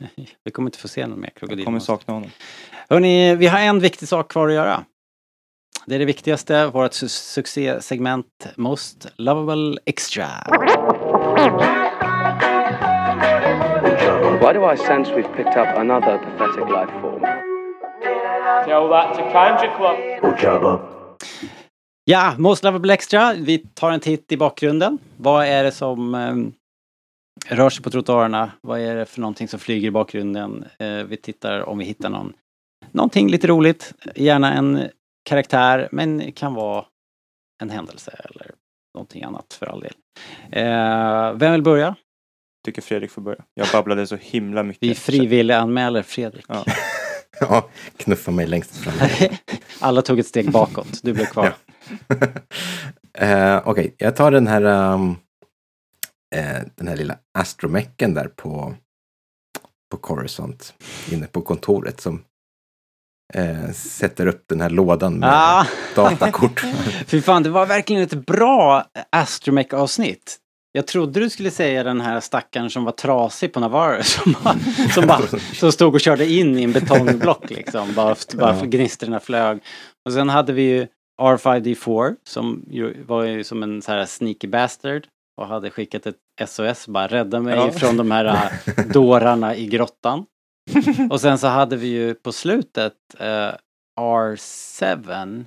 [0.45, 2.31] vi kommer inte få se någon mer Jag kommer sakna honom.
[2.91, 4.85] Hörni, vi har en viktig sak kvar att göra.
[5.87, 8.27] Det är det viktigaste, vårt su- succésegment
[8.57, 10.27] Most Lovable Extra.
[14.41, 17.21] Why do I sense we've picked up another pathetic life form?
[18.67, 20.81] Tell that to Kanja Club.
[22.05, 23.33] Ja, Most Lovable Extra.
[23.35, 24.99] Vi tar en titt i bakgrunden.
[25.17, 26.35] Vad är det som eh,
[27.47, 28.53] rör sig på trottoarerna?
[28.61, 30.65] Vad är det för någonting som flyger i bakgrunden?
[30.79, 32.33] Eh, vi tittar om vi hittar någon,
[32.91, 33.95] någonting lite roligt.
[34.15, 34.89] Gärna en
[35.29, 36.85] karaktär, men det kan vara
[37.63, 38.51] en händelse eller
[38.95, 39.95] någonting annat för all del.
[40.51, 41.95] Eh, vem vill börja?
[42.65, 43.45] Tycker Fredrik får börja.
[43.55, 44.83] Jag babblade så himla mycket.
[44.83, 46.45] Vi frivillig anmäler Fredrik.
[46.49, 46.65] Ja.
[47.41, 49.09] Ja, knuffa mig längst fram.
[49.81, 51.55] Alla tog ett steg bakåt, du blev kvar.
[53.19, 55.17] Eh, Okej, jag tar den här, ehm,
[56.33, 58.75] eh, den här lilla astromecken där på,
[59.91, 60.75] på Coruscant,
[61.11, 62.23] inne på kontoret som
[63.35, 65.67] eh, sätter upp den här lådan med Ah.
[65.95, 66.61] datakort.
[67.07, 70.39] Fy fan, det var verkligen ett bra Astromech avsnitt.
[70.75, 74.57] Jag trodde du skulle säga den här stackaren som var trasig på Navarro som, bara,
[74.95, 75.23] som, bara,
[75.55, 77.95] som stod och körde in i en betongblock liksom.
[77.95, 78.65] Bara, bara Ja.
[78.65, 79.59] gnistrorna flög.
[80.07, 80.87] Och sen hade vi ju
[81.23, 85.07] R5D4 som ju, var ju som en så här sneaky bastard
[85.37, 86.19] och hade skickat ett
[86.49, 87.71] SOS bara rädda mig Ja.
[87.73, 90.27] från de här äh, dårarna i grottan.
[91.11, 93.51] Och sen så hade vi ju på slutet eh,
[94.01, 95.45] R7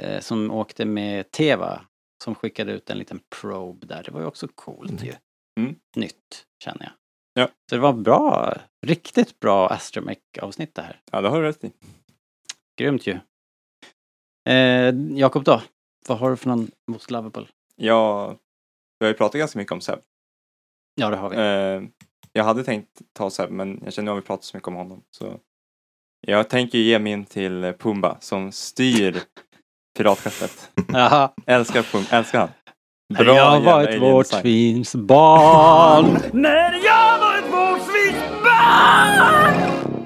[0.00, 1.80] eh, som åkte med Teva
[2.24, 4.02] som skickade ut en liten probe där.
[4.02, 5.12] Det var ju också coolt ju.
[5.60, 5.74] Mm.
[5.96, 6.92] Nytt, känner jag.
[7.42, 7.48] Ja.
[7.70, 8.54] Så det var bra,
[8.86, 11.00] riktigt bra Astromech avsnitt det här.
[11.12, 11.72] Ja, det har du rätt i.
[12.78, 13.18] Grymt ju.
[14.48, 15.62] Eh, Jakob då?
[16.08, 17.46] Vad har du för någon most lovable?
[17.76, 18.36] Ja,
[18.98, 19.98] vi har ju pratat ganska mycket om Seb.
[20.94, 21.36] Ja, det har vi.
[21.36, 21.82] Eh,
[22.32, 24.74] jag hade tänkt ta Seb, men jag känner att vi har pratat så mycket om
[24.74, 25.02] honom.
[25.10, 25.36] Så
[26.26, 29.20] jag tänker ge min till Pumba som styr
[29.98, 30.70] piratskeppet.
[31.46, 32.48] Älskar Pumba, älskar han.
[33.26, 34.42] jag var ett alien vårt design.
[34.42, 36.18] svins barn.
[36.32, 39.54] När jag var ett vårdsvinsbarn!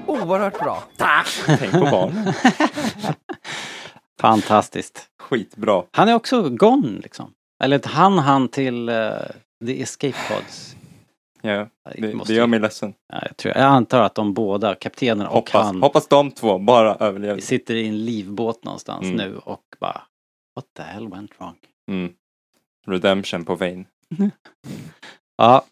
[0.07, 0.83] Oerhört bra.
[1.45, 2.33] Tänk på barnen.
[4.21, 5.07] Fantastiskt.
[5.19, 5.83] Skitbra.
[5.91, 7.33] Han är också gone liksom.
[7.63, 9.13] Eller han han till uh,
[9.65, 10.75] The Escape Pods.
[11.41, 12.93] Ja, Det det, gör mig ledsen.
[13.13, 16.57] Ja, jag, tror, jag antar att de båda, kaptenen och Hoppas, han, hoppas de två
[16.57, 17.41] bara överlever.
[17.41, 19.15] sitter i en livbåt någonstans Mm.
[19.15, 20.01] nu och bara
[20.55, 21.55] What the hell went wrong?
[21.91, 22.13] Mm.
[22.87, 23.85] Redemption på Vane.
[25.37, 25.65] Ja.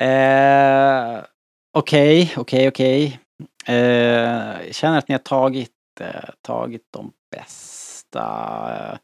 [0.00, 1.22] Eh,
[1.78, 3.20] Okej, okej, okej.
[3.66, 3.74] Eh,
[4.66, 5.70] jag känner att ni har tagit,
[6.00, 8.98] eh, tagit de bästa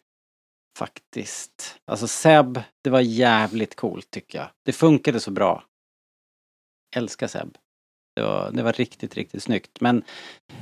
[0.79, 1.81] faktiskt.
[1.85, 4.49] Alltså Seb, det var jävligt coolt tycker jag.
[4.65, 5.65] Det funkade så bra.
[6.97, 7.57] Älskar Seb.
[8.17, 9.81] Det var, det var riktigt, riktigt snyggt.
[9.81, 10.03] Men,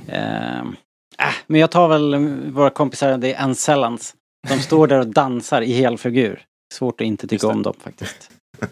[0.07, 2.15] eh, äh, men jag tar väl
[2.51, 4.15] våra kompisar, det är Ancellans.
[4.47, 6.45] De står där och dansar i helfigur.
[6.73, 8.31] Svårt att inte tycka om dem faktiskt.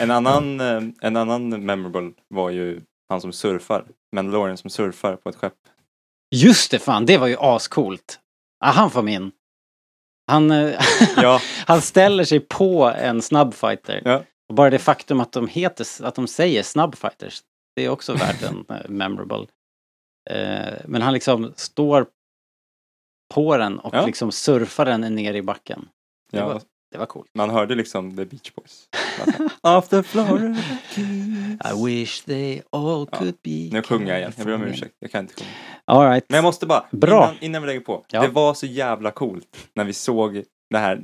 [0.00, 3.84] En annan, eh, en annan memorable var ju han som surfar.
[4.16, 5.54] Mandalorian som surfar på ett skepp.
[6.34, 8.18] Just det fan, det var ju ascoolt.
[8.64, 9.32] Ah, han får min.
[10.32, 10.80] Han, eh,
[11.16, 14.02] Ja, han ställer sig på en snabbfighter.
[14.04, 14.22] Ja.
[14.48, 17.40] Och bara det faktum att de heter, att de säger snabbfighters,
[17.76, 19.46] det är också värt en eh, memorable.
[20.30, 22.06] Eh, men han liksom står
[23.34, 24.06] på den och Ja.
[24.06, 25.88] liksom surfar den ner i backen.
[26.30, 26.60] Ja
[26.92, 27.30] det var coolt.
[27.34, 28.88] man hörde liksom The Beach Boys.
[29.60, 30.56] Off the floor.
[31.64, 33.18] I wish they all Ja.
[33.18, 34.94] could be Nu sjunger jag igen, jag ber om ursäkt.
[34.98, 35.50] Jag kan inte sjunga.
[35.84, 36.24] All right.
[36.28, 37.24] Men jag måste bara, Bra.
[37.24, 38.04] Innan, innan vi lägger på.
[38.10, 38.22] Ja.
[38.22, 41.00] Det var så jävla coolt när vi såg det här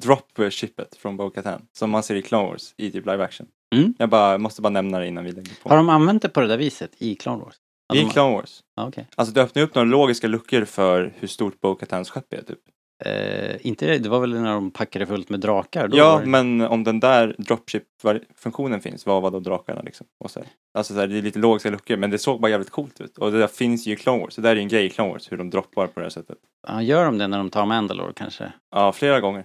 [0.00, 3.46] drop-shippet från Bo-Katan som man ser i Clone Wars i typ live action.
[3.74, 3.94] Mm.
[3.98, 5.68] Jag bara, måste bara nämna det innan vi lägger på.
[5.68, 7.54] Har de använt det på det där viset i Clone Wars?
[7.94, 8.60] I Clone Wars.
[8.76, 9.06] Ja, okej.
[9.14, 12.58] Alltså det öppnar upp några logiska luckor för hur stort Bo-Katans skepp är typ.
[13.06, 15.88] Eh, inte det, det var väl när de packade fullt med drakar?
[15.88, 20.06] Då Ja, det- men om den där dropship-funktionen finns, vad var då drakarna liksom?
[20.24, 20.48] Och så här.
[20.78, 23.18] Alltså så här, det är lite logiska luckor, men det såg bara jävligt coolt ut.
[23.18, 24.90] Och det där finns ju i Clone Wars, så det där är en grej i
[24.90, 26.38] Clone Wars, hur de droppar på det här sättet.
[26.68, 28.52] Ja, gör de det när de tar Mandalore kanske?
[28.70, 29.44] Ja, flera gånger.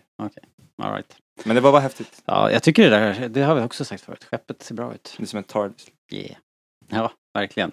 [0.84, 1.18] All right.
[1.46, 2.22] Men det var bara häftigt.
[2.26, 5.14] Ja, jag tycker det där, det har vi också sagt förut, skeppet ser bra ut.
[5.18, 5.88] Det är som en TARDIS.
[6.12, 6.36] Yeah.
[6.90, 7.72] Ja, verkligen.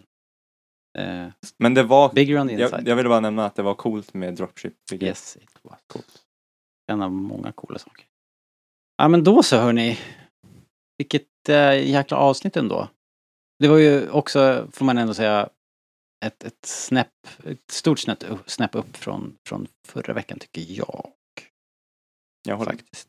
[0.99, 1.29] Eh,
[1.59, 2.73] Men det var, bigger on the inside.
[2.81, 4.75] jag, jag ville bara nämna att det var coolt med dropship.
[4.93, 6.23] Yes, it was coolt.
[6.93, 8.07] En av många coola saker.
[8.97, 9.99] Ja, men då så hörni.
[10.99, 12.89] Vilket eh, jäkla avsnitt ändå.
[13.59, 15.49] Det var ju också, får man ändå säga,
[16.25, 21.11] ett, ett snäpp, ett stort snäpp, snäpp upp från, från förra veckan tycker jag.
[22.49, 22.71] Jag håller.
[22.73, 23.09] Faktiskt.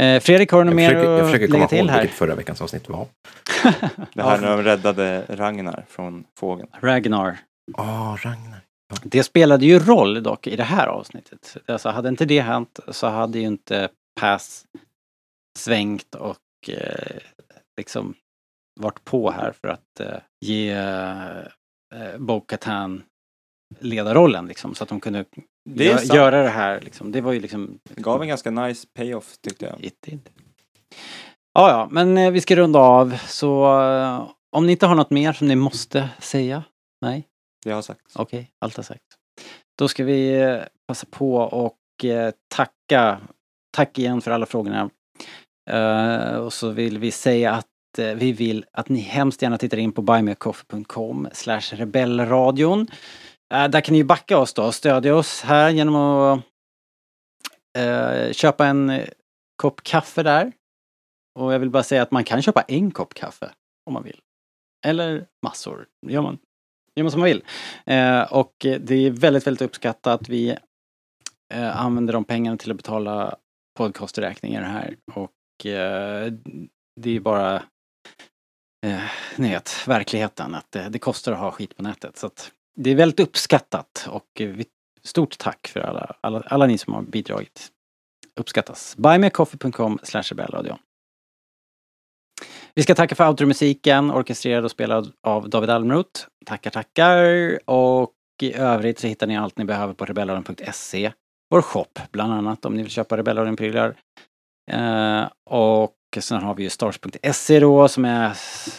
[0.00, 1.88] Eh, Fredrik, har du något Jag mer försöker, jag försöker att komma lägga till ihåg
[1.90, 2.00] här?
[2.00, 3.06] vilket förra veckans avsnitt var.
[4.14, 6.68] Det här när de räddade Ragnar från fågeln.
[6.80, 7.38] Ragnar.
[7.78, 8.60] Åh, Ragnar.
[9.02, 11.56] Det spelade ju roll dock i det här avsnittet.
[11.66, 13.88] Alltså hade inte det hänt så hade ju inte
[14.20, 14.64] Pass
[15.58, 16.38] svängt och
[16.68, 17.16] eh,
[17.76, 18.14] liksom
[18.80, 23.02] varit på här för att eh, ge eh, Bo-Katan
[23.80, 25.24] ledarrollen liksom så att de kunde
[25.64, 26.14] Det gö- sant.
[26.14, 27.12] göra det här liksom.
[27.12, 29.84] Det var ju liksom Det gav en ganska nice payoff tyckte jag.
[29.84, 30.20] It did.
[31.54, 35.10] Ja, ja, men eh, vi ska runda av så eh, om ni inte har något
[35.10, 36.64] mer som ni måste säga?
[37.00, 37.26] Nej?
[37.64, 38.00] Det har sagt.
[38.14, 39.02] Okej, allt har sagt.
[39.78, 40.58] Då ska vi eh,
[40.88, 43.20] passa på och eh, tacka.
[43.72, 44.90] Tack igen för alla frågorna.
[45.70, 49.78] Eh, och så vill vi säga att eh, vi vill att ni hemskt gärna tittar
[49.78, 52.86] in på buymeacoffee.com slash rebellradion.
[53.54, 56.40] Eh, där kan ni ju backa oss då stödja oss här genom att
[57.78, 59.08] eh, köpa en eh,
[59.56, 60.52] kopp kaffe där.
[61.38, 63.50] Och jag vill bara säga att man kan köpa en kopp kaffe
[63.86, 64.20] om man vill.
[64.86, 65.86] Eller massor.
[66.06, 66.38] Det gör man,
[66.94, 67.44] gör man som man vill.
[67.86, 70.28] Eh, och det är väldigt, väldigt uppskattat.
[70.28, 70.56] Vi
[71.54, 73.36] eh, använder de pengarna till att betala
[73.78, 74.96] podcasträkningar här.
[75.14, 76.32] Och eh,
[77.00, 77.56] det är bara
[78.86, 79.02] eh,
[79.36, 82.16] ni vet, verkligheten att det, det kostar att ha skit på nätet.
[82.16, 82.52] Så att
[82.82, 84.56] det är väldigt uppskattat och eh,
[85.02, 87.68] stort tack för alla, alla, alla ni som har bidragit.
[88.36, 88.96] Uppskattas.
[88.96, 90.78] Buymeacoffee.com slash rebellradion.
[92.74, 96.26] Vi ska tacka för outro-musiken, orkestrerad och spelad av David Almroth.
[96.46, 97.58] Tackar, tackar.
[97.70, 98.12] Och
[98.42, 101.12] i övrigt så hittar ni allt ni behöver på rebellradion.se.
[101.50, 103.96] Vår shop, bland annat, om ni vill köpa Rebellradion-prylar.
[104.70, 108.26] Eh, och sen har vi ju stars.se då, som är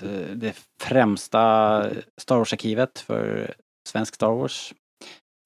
[0.04, 1.86] eh, det främsta
[2.18, 3.56] Star Wars-arkivet för
[3.88, 4.74] svensk Star Wars.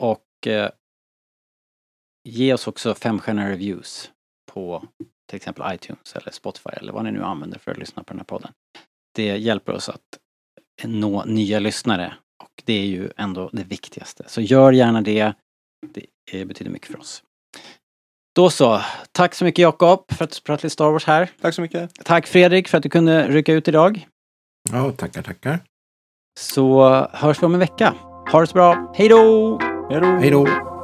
[0.01, 0.69] Och eh,
[2.29, 4.11] ge oss också femstjärniga reviews.
[4.51, 4.87] på
[5.29, 8.19] till exempel iTunes eller Spotify eller vad ni nu använder för att lyssna på den
[8.19, 8.51] här podden.
[9.15, 10.19] Det hjälper oss att
[10.83, 12.13] nå nya lyssnare
[12.43, 14.23] och det är ju ändå det viktigaste.
[14.27, 15.33] Så gör gärna det.
[16.31, 17.23] Det betyder mycket för oss.
[18.35, 18.81] Då så.
[19.11, 21.29] Tack så mycket Jakob för att du pratade lite Star Wars här.
[21.41, 21.93] Tack så mycket.
[22.03, 24.07] Tack Fredrik för att du kunde rycka ut idag.
[24.71, 25.59] Ja, tackar, tackar.
[26.39, 28.14] Så hörs vi om en vecka.
[28.31, 28.91] Ha det så bra.
[28.93, 29.59] Hej då!
[30.19, 30.74] Hej då!